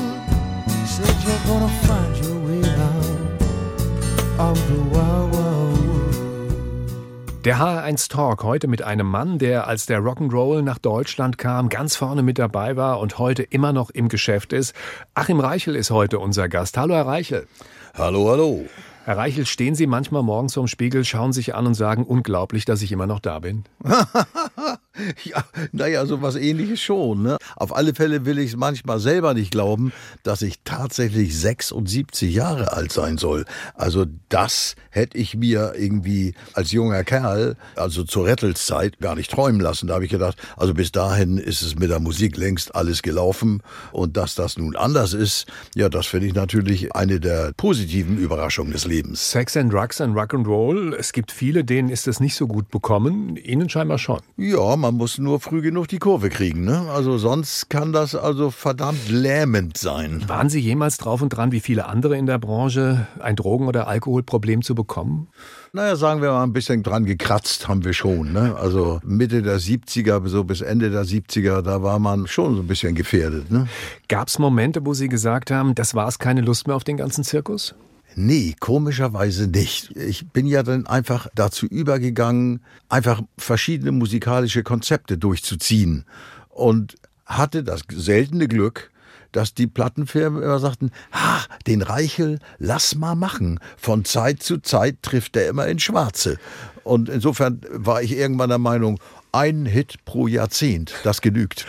[0.88, 7.06] Said you're gonna find your way out of the wild, wild wood.
[7.43, 11.98] Der HR1 Talk heute mit einem Mann, der als der Rock'n'Roll nach Deutschland kam, ganz
[11.98, 14.74] vorne mit dabei war und heute immer noch im Geschäft ist.
[15.15, 16.78] Achim Reichel ist heute unser Gast.
[16.78, 17.45] Hallo, Herr Reichel.
[17.93, 18.65] Hallo, hallo.
[19.04, 22.82] Herr Reichel, stehen Sie manchmal morgens vorm Spiegel, schauen sich an und sagen, unglaublich, dass
[22.82, 23.65] ich immer noch da bin?
[25.24, 27.24] Ja, naja, so was ähnliches schon.
[27.24, 27.38] Ne?
[27.56, 29.92] Auf alle Fälle will ich es manchmal selber nicht glauben,
[30.24, 33.46] dass ich tatsächlich 76 Jahre alt sein soll.
[33.74, 39.62] Also das hätte ich mir irgendwie als junger Kerl, also zur Rettelszeit, gar nicht träumen
[39.62, 39.88] lassen.
[39.88, 43.62] Da habe ich gedacht, also bis dahin ist es mit der Musik längst alles gelaufen.
[43.92, 48.72] Und dass das nun anders ist, ja, das finde ich natürlich eine der positiven Überraschungen
[48.72, 49.32] des Lebens.
[49.32, 50.94] Sex and Drugs and Rock'n'Roll.
[50.96, 53.38] Es gibt viele, denen ist es nicht so gut bekommen.
[53.38, 54.20] Ihnen scheinbar schon.
[54.38, 56.63] Ja, man muss nur früh genug die Kurve kriegen.
[56.63, 56.86] Ne?
[56.93, 60.24] Also sonst kann das also verdammt lähmend sein.
[60.28, 63.88] Waren Sie jemals drauf und dran, wie viele andere in der Branche, ein Drogen- oder
[63.88, 65.28] Alkoholproblem zu bekommen?
[65.74, 68.32] Naja, sagen wir mal, ein bisschen dran gekratzt haben wir schon.
[68.32, 68.56] Ne?
[68.56, 72.67] Also Mitte der 70er, so bis Ende der 70er, da war man schon so ein
[72.67, 73.50] bisschen gefährdet.
[73.52, 73.67] Ne?
[74.08, 76.98] Gab es Momente, wo Sie gesagt haben, das war es, keine Lust mehr auf den
[76.98, 77.74] ganzen Zirkus?
[78.17, 79.95] Nee, komischerweise nicht.
[79.97, 86.06] Ich bin ja dann einfach dazu übergegangen, einfach verschiedene musikalische Konzepte durchzuziehen
[86.47, 88.89] und hatte das seltene Glück,
[89.34, 93.60] dass die Plattenfirmen immer sagten, ha, den Reichel, lass mal machen.
[93.75, 96.38] Von Zeit zu Zeit trifft er immer in Schwarze.
[96.86, 98.97] Und insofern war ich irgendwann der Meinung,
[99.34, 101.65] ein Hit pro Jahrzehnt, das genügt.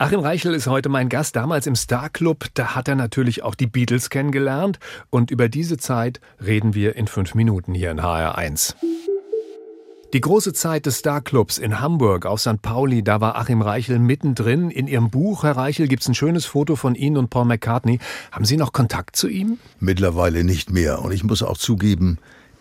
[0.00, 2.44] Achim Reichel ist heute mein Gast, damals im Star Club.
[2.54, 4.78] Da hat er natürlich auch die Beatles kennengelernt.
[5.10, 8.76] Und über diese Zeit reden wir in fünf Minuten hier in HR1.
[10.12, 12.62] Die große Zeit des Starclubs in Hamburg auf St.
[12.62, 14.70] Pauli, da war Achim Reichel mittendrin.
[14.70, 17.98] In Ihrem Buch, Herr Reichel, gibt es ein schönes Foto von Ihnen und Paul McCartney.
[18.30, 19.58] Haben Sie noch Kontakt zu ihm?
[19.80, 21.02] Mittlerweile nicht mehr.
[21.02, 22.18] Und ich muss auch zugeben,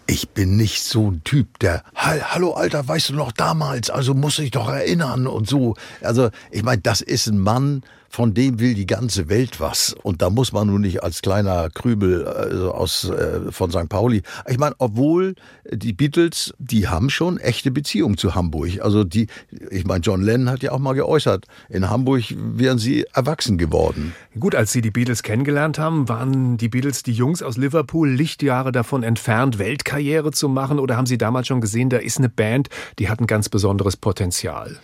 [0.08, 4.14] ich bin nicht so ein Typ, der, "Hall- hallo Alter, weißt du noch damals, also
[4.14, 5.76] muss ich doch erinnern und so.
[6.02, 9.96] Also ich meine, das ist ein Mann, von dem will die ganze Welt was.
[10.04, 13.90] Und da muss man nun nicht als kleiner Krümel also aus, äh, von St.
[13.90, 14.22] Pauli.
[14.48, 15.36] Ich meine, obwohl
[15.72, 18.82] die Beatles, die haben schon echte Beziehungen zu Hamburg.
[18.82, 19.28] Also die,
[19.70, 24.14] ich meine, John Lennon hat ja auch mal geäußert, in Hamburg wären sie erwachsen geworden.
[24.40, 28.72] Gut, als Sie die Beatles kennengelernt haben, waren die Beatles die Jungs aus Liverpool Lichtjahre
[28.72, 30.80] davon entfernt, Weltkarriere zu machen?
[30.80, 33.98] Oder haben Sie damals schon gesehen, da ist eine Band, die hat ein ganz besonderes
[33.98, 34.78] Potenzial?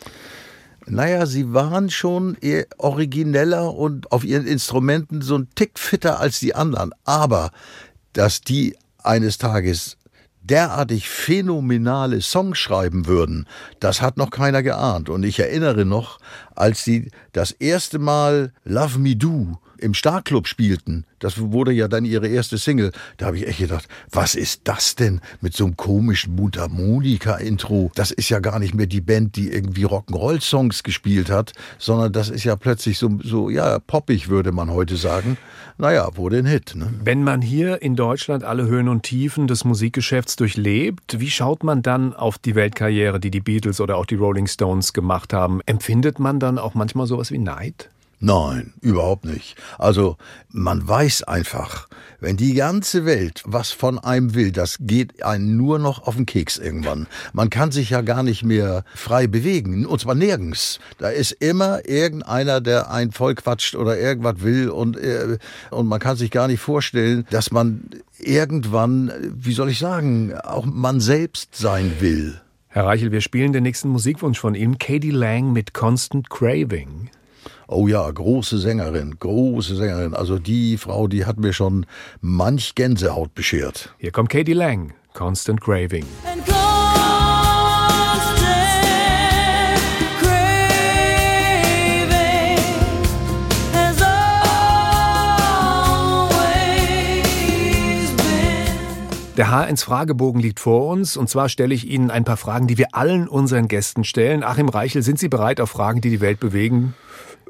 [0.86, 6.40] Naja, sie waren schon eher origineller und auf ihren Instrumenten so ein Tick fitter als
[6.40, 6.92] die anderen.
[7.06, 7.52] Aber
[8.14, 9.98] dass die eines Tages
[10.42, 13.48] derartig phänomenale Songs schreiben würden,
[13.80, 15.10] das hat noch keiner geahnt.
[15.10, 16.20] Und ich erinnere noch,
[16.56, 22.06] als sie das erste Mal Love Me Do im Starclub spielten, das wurde ja dann
[22.06, 25.78] ihre erste Single, da habe ich echt gedacht, was ist das denn mit so einem
[25.78, 27.92] komischen Mundharmonika-Intro?
[27.96, 32.30] Das ist ja gar nicht mehr die Band, die irgendwie Rock'n'Roll-Songs gespielt hat, sondern das
[32.30, 35.38] ist ja plötzlich so, so ja, poppig, würde man heute sagen.
[35.78, 36.76] Naja, wurde ein Hit.
[36.76, 36.94] Ne?
[37.04, 41.82] Wenn man hier in Deutschland alle Höhen und Tiefen des Musikgeschäfts durchlebt, wie schaut man
[41.82, 45.62] dann auf die Weltkarriere, die die Beatles oder auch die Rolling Stones gemacht haben?
[45.66, 47.90] Empfindet man dann auch manchmal sowas wie Neid?
[48.26, 49.58] Nein, überhaupt nicht.
[49.78, 50.16] Also
[50.50, 51.90] man weiß einfach,
[52.22, 56.26] wenn die ganze Welt was von einem will, das geht einem nur noch auf den
[56.26, 57.08] Keks irgendwann.
[57.34, 60.80] Man kann sich ja gar nicht mehr frei bewegen, und zwar nirgends.
[61.00, 65.38] Da ist immer irgendeiner, der einen vollquatscht oder irgendwas will und, äh,
[65.70, 70.66] und man kann sich gar nicht vorstellen, dass man irgendwann, wie soll ich sagen, auch
[70.66, 72.40] man selbst sein will.
[72.70, 77.10] Herr Reichel, wir spielen den nächsten Musikwunsch von Ihnen, Katie Lang mit Constant Craving.
[77.68, 80.14] Oh ja, große Sängerin, große Sängerin.
[80.14, 81.86] Also die Frau, die hat mir schon
[82.22, 83.94] manch Gänsehaut beschert.
[83.98, 86.06] Hier kommt Katie Lang, Constant Craving.
[99.36, 102.90] Der H1-Fragebogen liegt vor uns und zwar stelle ich Ihnen ein paar Fragen, die wir
[102.94, 104.44] allen unseren Gästen stellen.
[104.44, 106.94] Achim Reichel, sind Sie bereit auf Fragen, die die Welt bewegen?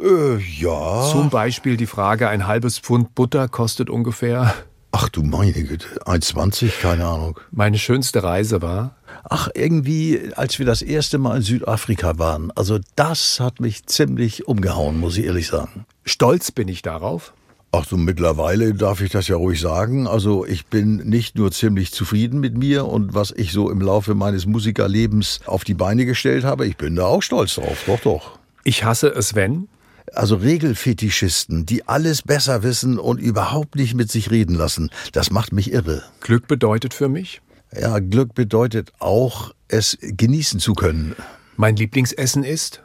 [0.01, 1.09] Äh, ja.
[1.11, 4.53] Zum Beispiel die Frage, ein halbes Pfund Butter kostet ungefähr.
[4.95, 7.39] Ach du meine Güte, 1,20, keine Ahnung.
[7.51, 8.95] Meine schönste Reise war.
[9.23, 14.47] Ach, irgendwie, als wir das erste Mal in Südafrika waren, also das hat mich ziemlich
[14.47, 15.85] umgehauen, muss ich ehrlich sagen.
[16.05, 17.33] Stolz bin ich darauf.
[17.71, 20.05] Ach so, mittlerweile darf ich das ja ruhig sagen.
[20.05, 24.13] Also ich bin nicht nur ziemlich zufrieden mit mir und was ich so im Laufe
[24.13, 27.83] meines Musikerlebens auf die Beine gestellt habe, ich bin da auch stolz drauf.
[27.87, 28.39] Doch, doch.
[28.63, 29.67] Ich hasse es, wenn.
[30.13, 35.53] Also Regelfetischisten, die alles besser wissen und überhaupt nicht mit sich reden lassen, das macht
[35.53, 36.03] mich irre.
[36.21, 37.41] Glück bedeutet für mich.
[37.75, 41.15] Ja, Glück bedeutet auch, es genießen zu können.
[41.57, 42.83] Mein Lieblingsessen ist.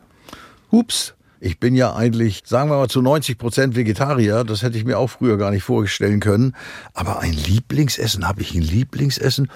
[0.73, 4.45] Hups, ich bin ja eigentlich, sagen wir mal, zu 90 Prozent Vegetarier.
[4.45, 6.57] Das hätte ich mir auch früher gar nicht vorstellen können.
[6.95, 9.51] Aber ein Lieblingsessen, habe ich ein Lieblingsessen?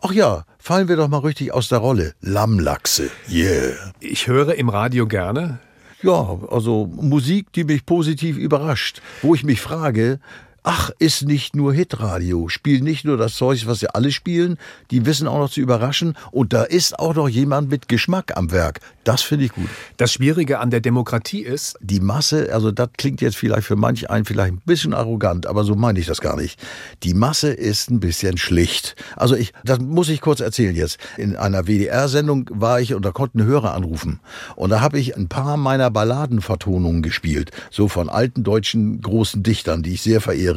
[0.00, 2.14] Ach ja, fallen wir doch mal richtig aus der Rolle.
[2.20, 3.72] Lammlachse, yeah.
[4.00, 5.58] Ich höre im Radio gerne.
[6.02, 9.00] Ja, also Musik, die mich positiv überrascht.
[9.22, 10.20] Wo ich mich frage,
[10.66, 14.58] ach, ist nicht nur Hitradio, spielen nicht nur das Zeug, was sie alle spielen,
[14.90, 18.50] die wissen auch noch zu überraschen und da ist auch noch jemand mit Geschmack am
[18.50, 18.80] Werk.
[19.04, 19.68] Das finde ich gut.
[19.96, 24.10] Das Schwierige an der Demokratie ist, Die Masse, also das klingt jetzt vielleicht für manch
[24.10, 26.60] einen vielleicht ein bisschen arrogant, aber so meine ich das gar nicht.
[27.04, 28.96] Die Masse ist ein bisschen schlicht.
[29.14, 30.98] Also ich, das muss ich kurz erzählen jetzt.
[31.16, 34.18] In einer WDR-Sendung war ich und da konnten Hörer anrufen.
[34.56, 39.84] Und da habe ich ein paar meiner Balladenvertonungen gespielt, so von alten deutschen großen Dichtern,
[39.84, 40.55] die ich sehr verehre.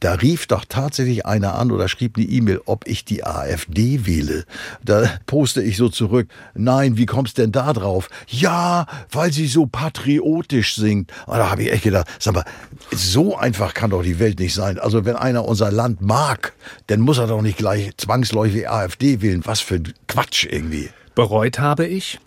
[0.00, 4.44] Da rief doch tatsächlich einer an oder schrieb eine E-Mail, ob ich die AfD wähle.
[4.84, 8.08] Da poste ich so zurück, nein, wie kommst denn da drauf?
[8.28, 11.12] Ja, weil sie so patriotisch singt.
[11.26, 12.44] Und da habe ich echt gedacht, sag mal,
[12.90, 14.78] so einfach kann doch die Welt nicht sein.
[14.78, 16.52] Also wenn einer unser Land mag,
[16.86, 19.42] dann muss er doch nicht gleich zwangsläufig AfD wählen.
[19.44, 20.90] Was für ein Quatsch irgendwie.
[21.14, 22.18] bereut habe ich.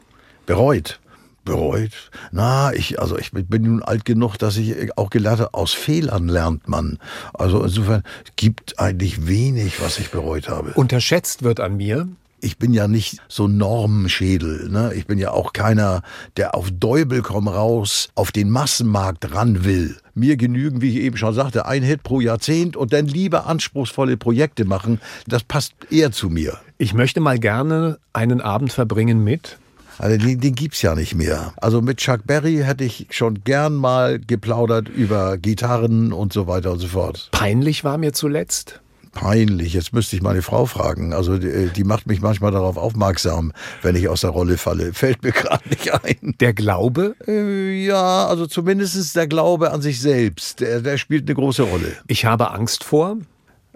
[0.45, 0.99] Bereut.
[1.46, 1.92] Bereut?
[2.32, 6.28] Na, ich, also ich bin nun alt genug, dass ich auch gelernt habe, aus Fehlern
[6.28, 6.98] lernt man.
[7.34, 8.04] Also insofern
[8.36, 10.74] gibt eigentlich wenig, was ich bereut habe.
[10.74, 12.08] Unterschätzt wird an mir.
[12.46, 14.70] ich bin ja nicht so Normenschädel.
[14.70, 14.94] Ne?
[14.96, 16.04] Ich bin ja auch keiner,
[16.38, 19.98] der auf Däubel komm raus auf den Massenmarkt ran will.
[20.14, 24.16] Mir genügen, wie ich eben schon sagte, ein Hit pro Jahrzehnt und dann lieber anspruchsvolle
[24.16, 25.02] Projekte machen.
[25.28, 26.58] Das passt eher zu mir.
[26.78, 29.58] Ich möchte mal gerne einen Abend verbringen mit.
[29.98, 31.54] Also den, den gibt's ja nicht mehr.
[31.58, 36.72] Also mit Chuck Berry hätte ich schon gern mal geplaudert über Gitarren und so weiter
[36.74, 37.30] und so fort.
[37.32, 38.82] Peinlich war mir zuletzt.
[39.16, 39.74] Peinlich.
[39.74, 41.14] Jetzt müsste ich meine Frau fragen.
[41.14, 44.94] Also die, die macht mich manchmal darauf aufmerksam, wenn ich aus der Rolle falle.
[44.94, 46.36] Fällt mir gerade nicht ein.
[46.42, 47.16] Der Glaube.
[47.26, 51.94] Äh, Ja, also zumindest der Glaube an sich selbst, der, der spielt eine große Rolle.
[52.08, 53.18] Ich habe Angst vor.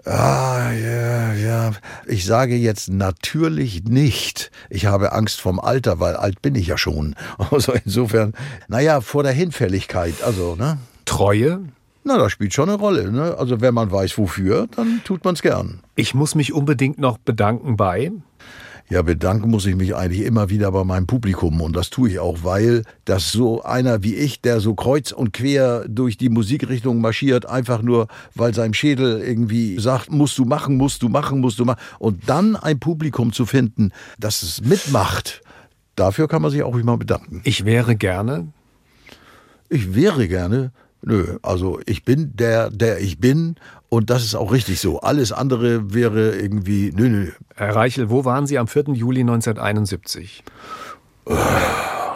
[0.04, 1.72] Ah, ja, ja.
[2.06, 4.50] Ich sage jetzt natürlich nicht.
[4.70, 7.14] Ich habe Angst vom Alter, weil alt bin ich ja schon.
[7.50, 8.34] Also insofern,
[8.68, 10.78] naja, vor der Hinfälligkeit, also, ne?
[11.04, 11.60] Treue.
[12.04, 13.36] Na, das spielt schon eine Rolle, ne?
[13.38, 15.80] Also wenn man weiß, wofür, dann tut man's gern.
[15.96, 18.12] Ich muss mich unbedingt noch bedanken bei.
[18.90, 22.18] Ja, bedanken muss ich mich eigentlich immer wieder bei meinem Publikum und das tue ich
[22.18, 27.00] auch, weil das so einer wie ich, der so kreuz und quer durch die Musikrichtung
[27.00, 31.60] marschiert, einfach nur, weil sein Schädel irgendwie sagt, musst du machen, musst du machen, musst
[31.60, 35.40] du machen und dann ein Publikum zu finden, das es mitmacht,
[35.94, 37.42] dafür kann man sich auch immer bedanken.
[37.44, 38.48] Ich wäre gerne.
[39.68, 40.72] Ich wäre gerne,
[41.02, 43.56] nö, also ich bin der, der ich bin
[43.88, 45.00] und das ist auch richtig so.
[45.00, 48.84] Alles andere wäre irgendwie, nö, nö, Herr Reichel, wo waren Sie am 4.
[48.94, 50.44] Juli 1971?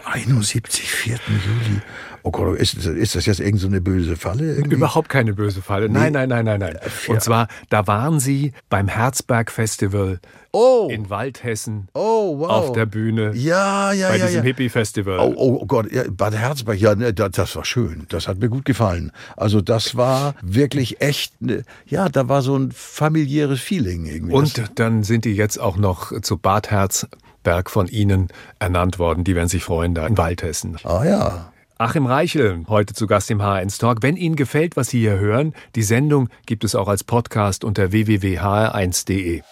[0.05, 1.19] 71, 4.
[1.29, 1.81] Juli.
[2.27, 4.55] Oh Gott, ist, ist das jetzt irgend so eine böse Falle?
[4.55, 4.77] Irgendwie?
[4.77, 5.91] Überhaupt keine böse Falle.
[5.91, 6.79] Nein, nein, nein, nein, nein.
[7.07, 12.49] Und zwar, da waren Sie beim Herzberg Festival Oh, in Waldhessen oh, wow.
[12.49, 14.27] auf der Bühne Ja, ja, bei ja.
[14.27, 14.45] diesem ja.
[14.45, 15.19] Hippie-Festival.
[15.19, 18.07] Oh, oh, oh Gott, ja, Bad Herzberg, ja, ne, das, war schön.
[18.09, 19.13] Das hat mir gut gefallen.
[19.37, 24.33] Also das war wirklich echt, ne, ja, da war so ein familiäres Feeling irgendwie.
[24.33, 28.29] Und dann sind die jetzt auch noch zu Bad Herzberg von Ihnen
[28.61, 29.25] ernannt worden.
[29.25, 30.79] Die werden sich freuen da in Waldhessen.
[30.85, 31.51] ah ja.
[31.85, 33.99] Achim Reichel, heute zu Gast im H1 Talk.
[34.01, 37.93] Wenn Ihnen gefällt, was Sie hier hören, die Sendung gibt es auch als Podcast unter
[37.93, 39.43] www.hr1.de.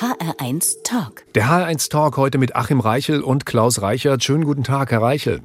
[0.00, 1.22] HR1 Talk.
[1.36, 4.24] Der H1 Talk heute mit Achim Reichel und Klaus Reichert.
[4.24, 5.42] Schönen guten Tag, Herr Reichel.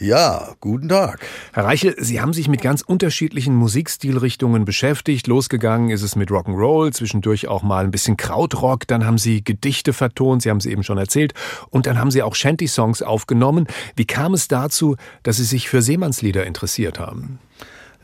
[0.00, 1.18] Ja, guten Tag.
[1.52, 5.26] Herr Reichel, Sie haben sich mit ganz unterschiedlichen Musikstilrichtungen beschäftigt.
[5.26, 8.86] Losgegangen ist es mit Rock'n'Roll, zwischendurch auch mal ein bisschen Krautrock.
[8.86, 11.34] Dann haben Sie Gedichte vertont, Sie haben es eben schon erzählt.
[11.70, 13.66] Und dann haben Sie auch Shanty-Songs aufgenommen.
[13.96, 17.40] Wie kam es dazu, dass Sie sich für Seemannslieder interessiert haben?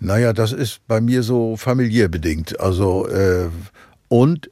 [0.01, 2.59] Naja, das ist bei mir so familiär bedingt.
[2.59, 3.51] Also, äh,
[4.09, 4.51] und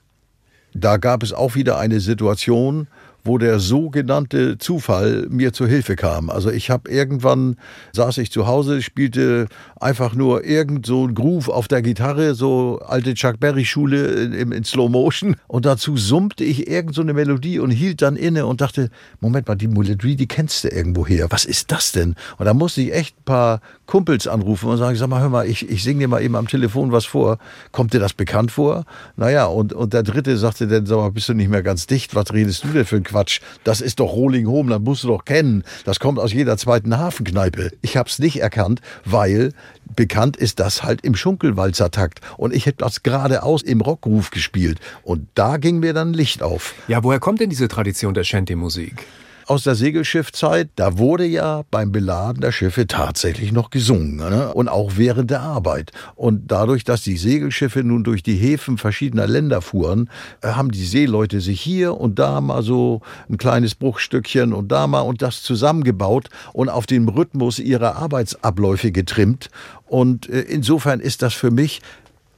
[0.74, 2.87] da gab es auch wieder eine Situation,
[3.24, 6.30] wo der sogenannte Zufall mir zur Hilfe kam.
[6.30, 7.56] Also ich habe irgendwann,
[7.92, 9.46] saß ich zu Hause, spielte
[9.80, 14.52] einfach nur irgend so ein Groove auf der Gitarre, so alte Chuck Berry Schule in,
[14.52, 18.46] in Slow Motion und dazu summte ich irgend so eine Melodie und hielt dann inne
[18.46, 21.26] und dachte, Moment mal, die Melodie, die kennst du irgendwo her.
[21.30, 22.14] Was ist das denn?
[22.38, 23.61] Und da musste ich echt ein paar
[23.92, 26.48] Kumpels anrufen und sagen, sag mal, hör mal, ich, ich singe dir mal eben am
[26.48, 27.37] Telefon was vor.
[27.72, 28.87] Kommt dir das bekannt vor?
[29.18, 32.14] Naja, und, und der dritte sagte dann, sag mal, bist du nicht mehr ganz dicht?
[32.14, 33.42] Was redest du denn für ein Quatsch?
[33.64, 35.62] Das ist doch Rolling Home, das musst du doch kennen.
[35.85, 37.70] Das kommt aus jeder zweiten Hafenkneipe.
[37.83, 39.52] Ich hab's nicht erkannt, weil
[39.94, 42.22] bekannt ist das halt im Schunkelwalzertakt.
[42.38, 44.81] Und ich hätte das geradeaus im Rockruf gespielt.
[45.02, 46.72] Und da ging mir dann Licht auf.
[46.88, 49.05] Ja, woher kommt denn diese Tradition der Shanty-Musik?
[49.46, 54.16] Aus der Segelschiffzeit, da wurde ja beim Beladen der Schiffe tatsächlich noch gesungen.
[54.16, 54.52] Ne?
[54.55, 55.92] Und auch während der Arbeit.
[56.14, 60.85] Und dadurch, dass die Segelschiffe nun durch die Häfen verschiedener Länder fuhren, äh, haben die
[60.85, 65.42] Seeleute sich hier und da mal so ein kleines Bruchstückchen und da mal und das
[65.42, 69.50] zusammengebaut und auf den Rhythmus ihrer Arbeitsabläufe getrimmt.
[69.87, 71.81] Und äh, insofern ist das für mich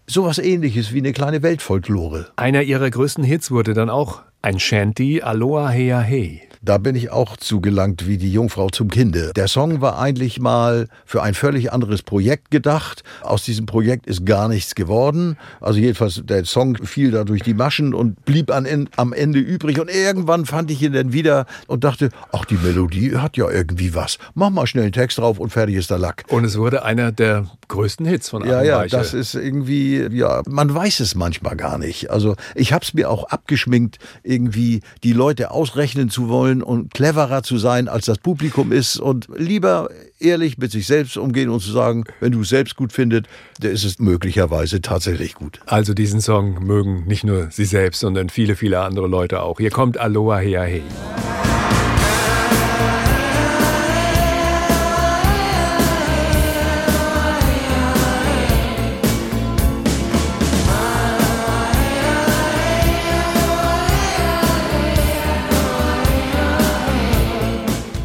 [0.06, 2.28] sowas ähnliches wie eine kleine Weltfolklore.
[2.36, 6.42] Einer ihrer größten Hits wurde dann auch ein Shanty, Aloha Hea Hey.
[6.64, 9.32] Da bin ich auch zugelangt wie die Jungfrau zum Kinde.
[9.36, 13.02] Der Song war eigentlich mal für ein völlig anderes Projekt gedacht.
[13.22, 15.36] Aus diesem Projekt ist gar nichts geworden.
[15.60, 19.78] Also jedenfalls der Song fiel da durch die Maschen und blieb an, am Ende übrig.
[19.78, 23.94] Und irgendwann fand ich ihn dann wieder und dachte, ach, die Melodie hat ja irgendwie
[23.94, 24.18] was.
[24.34, 26.24] Mach mal schnell einen Text drauf und fertig ist der Lack.
[26.28, 30.74] Und es wurde einer der größten Hits von Ja, ja, das ist irgendwie, ja, man
[30.74, 32.10] weiß es manchmal gar nicht.
[32.10, 37.42] Also ich habe es mir auch abgeschminkt, irgendwie die Leute ausrechnen zu wollen und cleverer
[37.42, 39.88] zu sein, als das Publikum ist und lieber
[40.18, 43.26] ehrlich mit sich selbst umgehen und zu sagen, wenn du es selbst gut findest,
[43.60, 45.60] dann ist es möglicherweise tatsächlich gut.
[45.66, 49.58] Also diesen Song mögen nicht nur Sie selbst, sondern viele, viele andere Leute auch.
[49.58, 50.82] Hier kommt Aloha Hea Hey.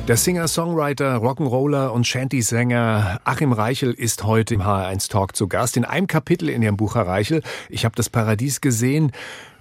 [0.10, 5.78] Der Singer-Songwriter, Rock'n'Roller und Shanty-Sänger Achim Reichel ist heute im HR1 Talk zu Gast.
[5.78, 9.12] In einem Kapitel in Ihrem Buch, Herr Reichel, ich habe das Paradies gesehen,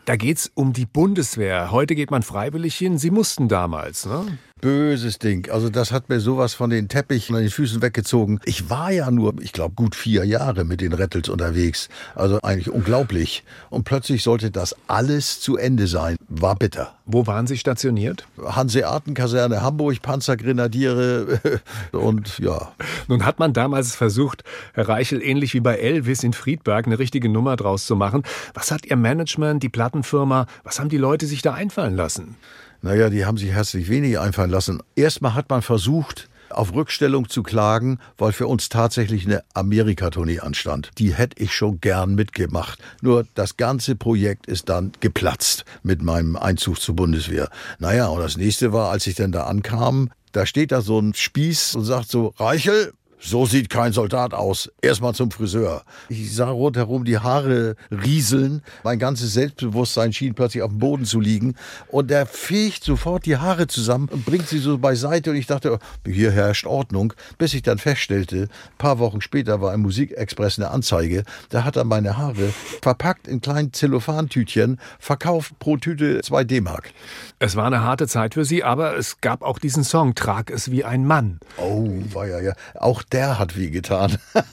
[0.07, 1.71] da geht's um die Bundeswehr.
[1.71, 2.97] Heute geht man freiwillig hin.
[2.97, 4.39] Sie mussten damals, ne?
[4.61, 5.51] Böses Ding.
[5.51, 8.41] Also das hat mir sowas von den Teppich an den Füßen weggezogen.
[8.45, 11.89] Ich war ja nur, ich glaube, gut vier Jahre mit den Rettels unterwegs.
[12.15, 13.45] Also eigentlich unglaublich.
[13.71, 16.17] Und plötzlich sollte das alles zu Ende sein.
[16.29, 16.95] War bitter.
[17.07, 18.27] Wo waren Sie stationiert?
[18.45, 21.41] Hanseatenkaserne Hamburg, Panzergrenadiere
[21.93, 22.73] und ja.
[23.07, 24.45] Nun hat man damals versucht,
[24.75, 28.25] Herr Reichel, ähnlich wie bei Elvis in Friedberg, eine richtige Nummer draus zu machen.
[28.55, 32.37] Was hat Ihr Management, die Plattenfirma, was haben die Leute sich da einfallen lassen?
[32.83, 34.83] Naja, die haben sich herzlich wenig einfallen lassen.
[34.95, 40.91] Erstmal hat man versucht, auf Rückstellung zu klagen, weil für uns tatsächlich eine Amerika-Tournee anstand.
[40.99, 42.79] Die hätte ich schon gern mitgemacht.
[43.03, 47.51] Nur das ganze Projekt ist dann geplatzt mit meinem Einzug zur Bundeswehr.
[47.79, 51.15] Naja, und das nächste war, als ich dann da ankam, da steht da so ein
[51.15, 54.71] Spieß und sagt so, Reichel, so sieht kein Soldat aus.
[54.81, 55.83] Erstmal zum Friseur.
[56.09, 58.63] Ich sah rundherum die Haare rieseln.
[58.85, 61.55] Mein ganzes Selbstbewusstsein schien plötzlich auf dem Boden zu liegen.
[61.89, 65.31] Und er fegt sofort die Haare zusammen und bringt sie so beiseite.
[65.31, 67.13] Und ich dachte, hier herrscht Ordnung.
[67.39, 71.25] Bis ich dann feststellte, ein paar Wochen später war im Musikexpress eine Anzeige.
[71.51, 72.53] Da hat er meine Haare
[72.83, 76.93] verpackt in kleinen Zellophantütchen, verkauft pro Tüte zwei D-Mark.
[77.41, 80.71] Es war eine harte Zeit für Sie, aber es gab auch diesen Song, Trag es
[80.71, 81.41] wie ein Mann.
[81.57, 82.53] Oh, war ja, ja.
[82.75, 84.19] Auch der hat wie getan.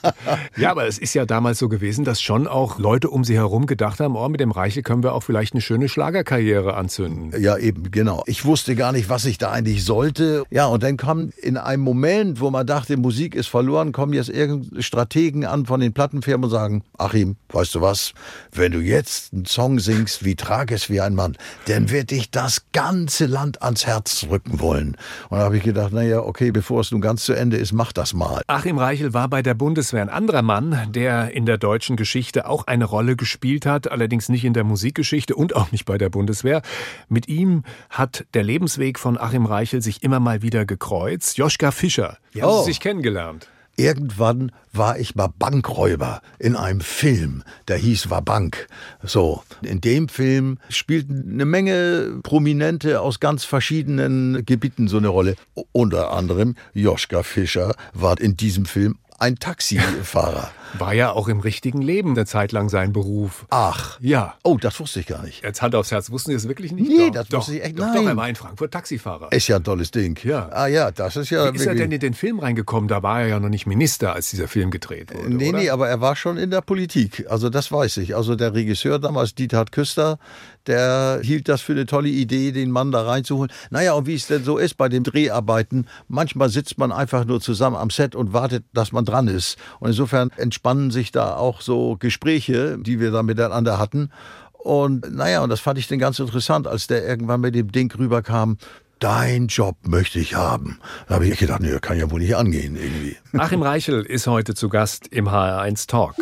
[0.56, 3.66] Ja, aber es ist ja damals so gewesen, dass schon auch Leute um Sie herum
[3.66, 7.38] gedacht haben, oh, mit dem Reichel können wir auch vielleicht eine schöne Schlagerkarriere anzünden.
[7.40, 8.22] Ja, eben, genau.
[8.26, 10.44] Ich wusste gar nicht, was ich da eigentlich sollte.
[10.50, 14.30] Ja, und dann kam in einem Moment, wo man dachte, Musik ist verloren, kommen jetzt
[14.30, 18.12] irgendeine Strategen an von den Plattenfirmen und sagen, Achim, weißt du was,
[18.52, 22.30] wenn du jetzt einen Song singst wie Trag es wie ein Mann, dann wird dich
[22.30, 24.96] das ganze Land ans Herz drücken wollen.
[25.28, 27.92] Und da habe ich gedacht, naja, okay, bevor es nun ganz zu Ende ist, mach
[27.92, 28.42] das mal.
[28.48, 32.68] Achim Reichel war bei der Bundeswehr ein anderer Mann, der in der deutschen Geschichte auch
[32.68, 36.62] eine Rolle gespielt hat, allerdings nicht in der Musikgeschichte und auch nicht bei der Bundeswehr.
[37.08, 41.38] Mit ihm hat der Lebensweg von Achim Reichel sich immer mal wieder gekreuzt.
[41.38, 42.60] Joschka Fischer, wie haben Oh.
[42.60, 43.48] Sie sich kennengelernt?
[43.76, 48.68] Irgendwann war ich mal Bankräuber in einem Film, der hieß War Bank.
[49.02, 55.36] So, in dem Film spielten eine Menge Prominente aus ganz verschiedenen Gebieten so eine Rolle.
[55.72, 60.50] Unter anderem Joschka Fischer war in diesem Film ein Taxifahrer.
[60.78, 63.46] War ja auch im richtigen Leben eine Zeit lang sein Beruf.
[63.50, 63.98] Ach.
[64.00, 64.34] Ja.
[64.42, 65.42] Oh, das wusste ich gar nicht.
[65.42, 66.88] Jetzt Hand aufs Herz, wussten Sie das wirklich nicht?
[66.90, 67.94] Nee, doch, das doch, wusste ich echt- doch, nein.
[67.94, 69.32] Doch, er war in Frankfurt Taxifahrer.
[69.32, 70.18] Ist ja ein tolles Ding.
[70.24, 70.48] Ja.
[70.52, 72.88] Ah ja, das ist ja Wie ist er denn in den Film reingekommen?
[72.88, 75.30] Da war er ja noch nicht Minister, als dieser Film gedreht wurde.
[75.30, 75.58] Nee, oder?
[75.58, 77.24] nee, aber er war schon in der Politik.
[77.30, 78.14] Also das weiß ich.
[78.16, 80.18] Also der Regisseur damals, Dieter Küster,
[80.66, 83.52] der hielt das für eine tolle Idee, den Mann da reinzuholen.
[83.70, 87.40] Naja, und wie es denn so ist bei den Dreharbeiten, manchmal sitzt man einfach nur
[87.40, 89.56] zusammen am Set und wartet, dass man dran ist.
[89.80, 94.10] Und insofern entspannen sich da auch so Gespräche, die wir da miteinander hatten.
[94.52, 97.92] Und naja, und das fand ich dann ganz interessant, als der irgendwann mit dem Ding
[97.92, 98.58] rüberkam.
[98.98, 100.80] Dein Job möchte ich haben.
[101.06, 103.16] Da habe ich gedacht, nee, kann ja wohl nicht angehen irgendwie.
[103.36, 106.14] Achim Reichel ist heute zu Gast im HR1 Talk.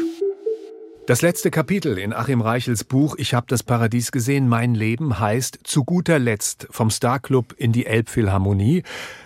[1.06, 5.58] Das letzte Kapitel in Achim Reichels Buch Ich habe das Paradies gesehen, mein Leben heißt
[5.62, 8.84] zu guter Letzt vom Starclub in die Elbphilharmonie.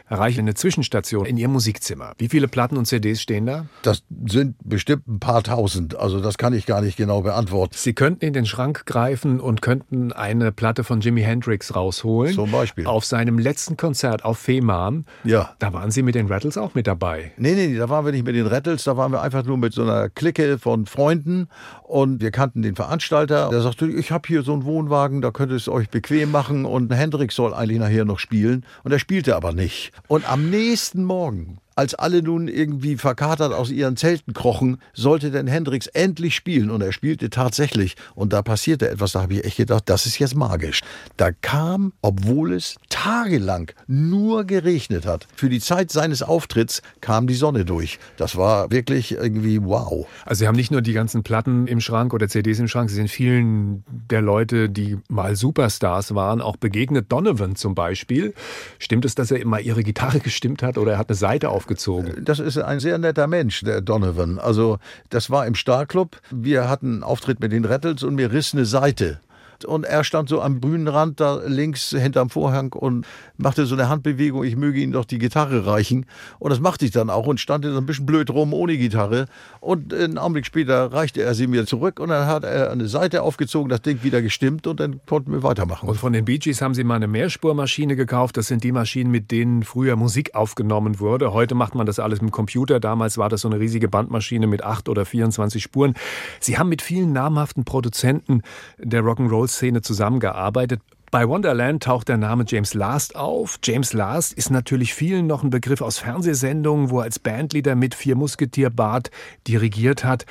[0.09, 2.15] Herr Reichel, eine Zwischenstation in Ihrem Musikzimmer.
[2.17, 3.67] Wie viele Platten und CDs stehen da?
[3.83, 5.97] Das sind bestimmt ein paar tausend.
[5.97, 7.75] Also das kann ich gar nicht genau beantworten.
[7.77, 12.33] Sie könnten in den Schrank greifen und könnten eine Platte von Jimi Hendrix rausholen.
[12.33, 12.87] Zum Beispiel.
[12.87, 15.05] Auf seinem letzten Konzert auf Fehmarn.
[15.25, 15.55] Ja.
[15.59, 17.33] Da waren Sie mit den Rattles auch mit dabei.
[17.37, 19.75] Nee, nee, da waren wir nicht mit den Rattles, da waren wir einfach nur mit
[19.75, 21.49] so einer Clique von Freunden
[21.89, 23.49] und wir kannten den Veranstalter.
[23.49, 26.65] Der sagte, ich habe hier so einen Wohnwagen, da könnt ihr es euch bequem machen
[26.65, 29.93] und Hendrix soll eigentlich nachher noch spielen und er spielte aber nicht.
[30.07, 35.47] Und am nächsten Morgen als alle nun irgendwie verkatert aus ihren Zelten krochen, sollte denn
[35.47, 36.71] Hendrix endlich spielen.
[36.71, 37.95] Und er spielte tatsächlich.
[38.17, 40.81] Und da passierte etwas, da habe ich echt gedacht, das ist jetzt magisch.
[41.17, 47.35] Da kam, obwohl es tagelang nur geregnet hat, für die Zeit seines Auftritts kam die
[47.35, 48.01] Sonne durch.
[48.17, 50.09] Das war wirklich irgendwie wow.
[50.27, 52.97] Also Sie haben nicht nur die ganzen Platten im Schrank oder CDs im Schrank, Sie
[52.97, 57.13] sind vielen der Leute, die mal Superstars waren, auch begegnet.
[57.13, 58.35] Donovan zum Beispiel.
[58.81, 62.25] Stimmt es, dass er immer Ihre Gitarre gestimmt hat oder er hat eine Seite aufgezogen?
[62.25, 64.39] Das ist ein sehr netter Mensch, der Donovan.
[64.39, 64.79] Also,
[65.11, 66.17] das war im Starclub.
[66.31, 69.21] Wir hatten einen Auftritt mit den Rattles und mir riss eine Seite.
[69.65, 73.07] Und er stand so am Bühnenrand da links hinterm Vorhang und
[73.37, 76.07] machte so eine Handbewegung, ich möge ihm doch die Gitarre reichen.
[76.39, 79.27] Und das machte ich dann auch und stand dann ein bisschen blöd rum ohne Gitarre.
[79.61, 83.23] Und einen Augenblick später reichte er sie mir zurück und dann hat er eine Seite
[83.23, 85.89] aufgezogen, das Ding wieder gestimmt und dann konnten wir weitermachen.
[85.89, 88.37] Und von den Bee Gees haben Sie mal eine Mehrspurmaschine gekauft.
[88.37, 91.33] Das sind die Maschinen, mit denen früher Musik aufgenommen wurde.
[91.33, 92.81] Heute macht man das alles mit dem Computer.
[92.81, 95.95] Damals war das so eine riesige Bandmaschine mit 8 oder 24 Spuren.
[96.41, 98.43] Sie haben mit vielen namhaften Produzenten
[98.79, 99.03] der
[99.49, 100.81] Rock'n'Roll-Szene zusammengearbeitet.
[101.11, 103.59] Bei Wonderland taucht der Name James Last auf.
[103.65, 107.95] James Last ist natürlich vielen noch ein Begriff aus Fernsehsendungen, wo er als Bandleader mit
[107.95, 109.11] Vier Musketier Bart
[109.47, 110.27] dirigiert hat.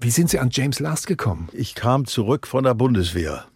[0.00, 1.48] Wie sind Sie an James Last gekommen?
[1.52, 3.46] Ich kam zurück von der Bundeswehr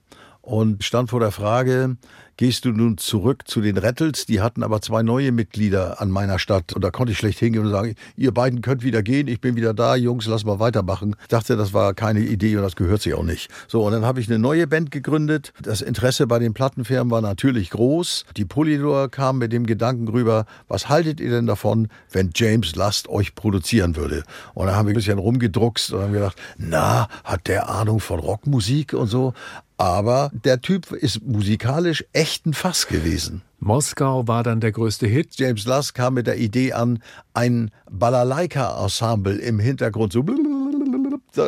[0.47, 1.97] und stand vor der Frage,
[2.37, 4.27] gehst du nun zurück zu den Rattles?
[4.27, 6.73] Die hatten aber zwei neue Mitglieder an meiner Stadt.
[6.73, 9.57] Und da konnte ich schlecht hingehen und sagen, ihr beiden könnt wieder gehen, ich bin
[9.57, 11.17] wieder da, Jungs, lass mal weitermachen.
[11.23, 13.51] Ich dachte, das war keine Idee und das gehört sich auch nicht.
[13.67, 15.53] So, und dann habe ich eine neue Band gegründet.
[15.61, 18.25] Das Interesse bei den Plattenfirmen war natürlich groß.
[18.37, 23.09] Die Polydor kam mit dem Gedanken rüber, was haltet ihr denn davon, wenn James Last
[23.09, 24.23] euch produzieren würde?
[24.55, 28.21] Und da haben wir ein bisschen rumgedruckst und haben gedacht, na, hat der Ahnung von
[28.21, 29.35] Rockmusik und so?
[29.79, 33.43] Aber der Typ ist musikalisch echt ein Fass gewesen.
[33.59, 35.39] Moskau war dann der größte Hit.
[35.39, 37.03] James Last kam mit der Idee an,
[37.35, 40.25] ein Balalaika-Ensemble im Hintergrund so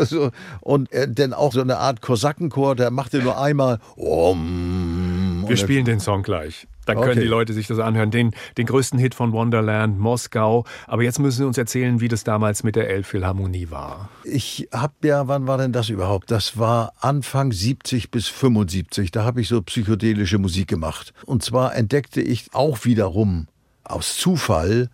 [0.04, 3.78] so, und äh, dann auch so eine Art Kosakenchor, der machte nur einmal.
[3.96, 6.66] Wir spielen den Song gleich.
[6.88, 7.20] Dann können Okay.
[7.20, 8.10] die Leute sich das anhören.
[8.10, 10.64] Den, den größten Hit von Wonderland, Moskau.
[10.86, 14.08] Aber jetzt müssen Sie uns erzählen, wie das damals mit der Elbphilharmonie war.
[14.24, 16.30] Ich hab ja, wann war denn das überhaupt?
[16.30, 19.10] Das war Anfang 70 bis 75.
[19.10, 21.12] Da habe ich so psychedelische Musik gemacht.
[21.26, 23.48] Und zwar entdeckte ich auch wiederum
[23.84, 24.88] aus Zufall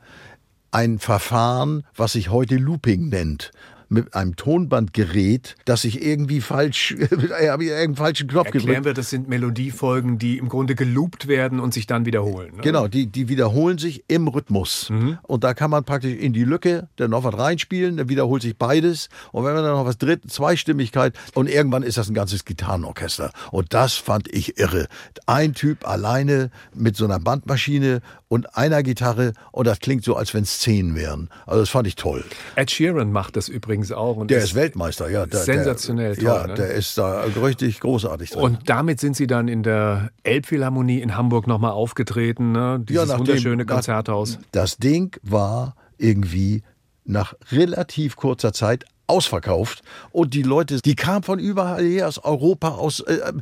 [0.73, 3.53] ein Verfahren, was sich heute Looping nennt.
[3.95, 6.97] Mit einem Tonbandgerät, das ich irgendwie falsch,
[7.49, 8.85] habe ich irgendeinen falschen Knopf Erklären gedrückt.
[8.87, 12.57] wir, das sind Melodiefolgen, die im Grunde geloopt werden und sich dann wiederholen.
[12.57, 12.63] Ne?
[12.63, 14.91] Genau, die, die wiederholen sich im Rhythmus.
[15.23, 18.57] Und da kann man praktisch in die Lücke dann noch was reinspielen, dann wiederholt sich
[18.57, 19.09] beides.
[19.33, 23.31] Und wenn man dann noch was dritt, Zweistimmigkeit und irgendwann ist das ein ganzes Gitarrenorchester.
[23.51, 24.89] Und das fand ich irre.
[25.27, 30.35] Ein Typ alleine mit so einer Bandmaschine und einer Gitarre und das klingt so, als
[30.35, 31.29] wenn es zehn wären.
[31.47, 32.25] Also das fand ich toll.
[32.57, 34.17] Ed Sheeran macht das übrigens auch.
[34.17, 35.27] Und Der ist Weltmeister, ja.
[35.27, 36.55] Der, sensationell der, toll, Ja, ne?
[36.55, 38.43] der ist da richtig großartig drin.
[38.43, 42.53] Und damit sind Sie dann in der Elbphilharmonie in Hamburg nochmal aufgetreten.
[42.53, 42.81] Ne?
[42.89, 44.39] Dieses nachdem- wunderschöne nach- Konzerthaus.
[44.53, 46.63] Das Ding war irgendwie
[47.05, 49.83] nach relativ kurzer Zeit ausverkauft
[50.13, 53.33] und die Leute, die kamen von überall her, aus Europa, aus äh,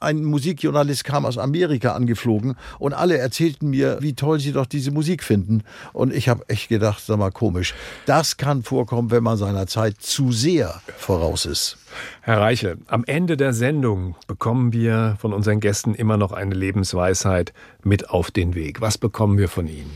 [0.00, 4.90] ein Musikjournalist kam aus Amerika angeflogen und alle erzählten mir, wie toll sie doch diese
[4.90, 7.74] Musik finden und ich habe echt gedacht, sag mal komisch,
[8.06, 11.78] das kann vorkommen, wenn man seiner Zeit zu sehr voraus ist.
[12.22, 17.52] Herr Reichel, am Ende der Sendung bekommen wir von unseren Gästen immer noch eine Lebensweisheit
[17.82, 18.80] mit auf den Weg.
[18.80, 19.90] Was bekommen wir von Ihnen?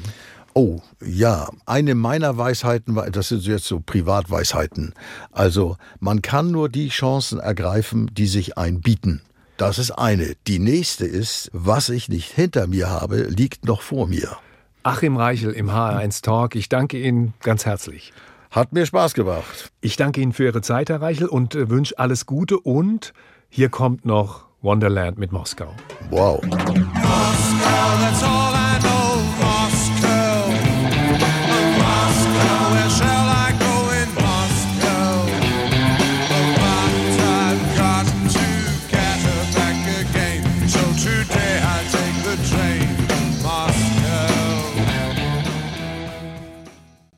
[0.60, 4.92] Oh, ja, eine meiner Weisheiten war, das sind jetzt so Privatweisheiten.
[5.30, 9.22] Also, man kann nur die Chancen ergreifen, die sich einbieten.
[9.56, 10.34] Das ist eine.
[10.48, 14.36] Die nächste ist, was ich nicht hinter mir habe, liegt noch vor mir.
[14.82, 16.56] Achim Reichel im HR1 Talk.
[16.56, 18.12] Ich danke Ihnen ganz herzlich.
[18.50, 19.70] Hat mir Spaß gemacht.
[19.80, 22.58] Ich danke Ihnen für Ihre Zeit, Herr Reichel, und äh, wünsche alles Gute.
[22.58, 23.12] Und
[23.48, 25.72] hier kommt noch Wonderland mit Moskau.
[26.10, 26.40] Wow.
[28.00, 28.47] That's all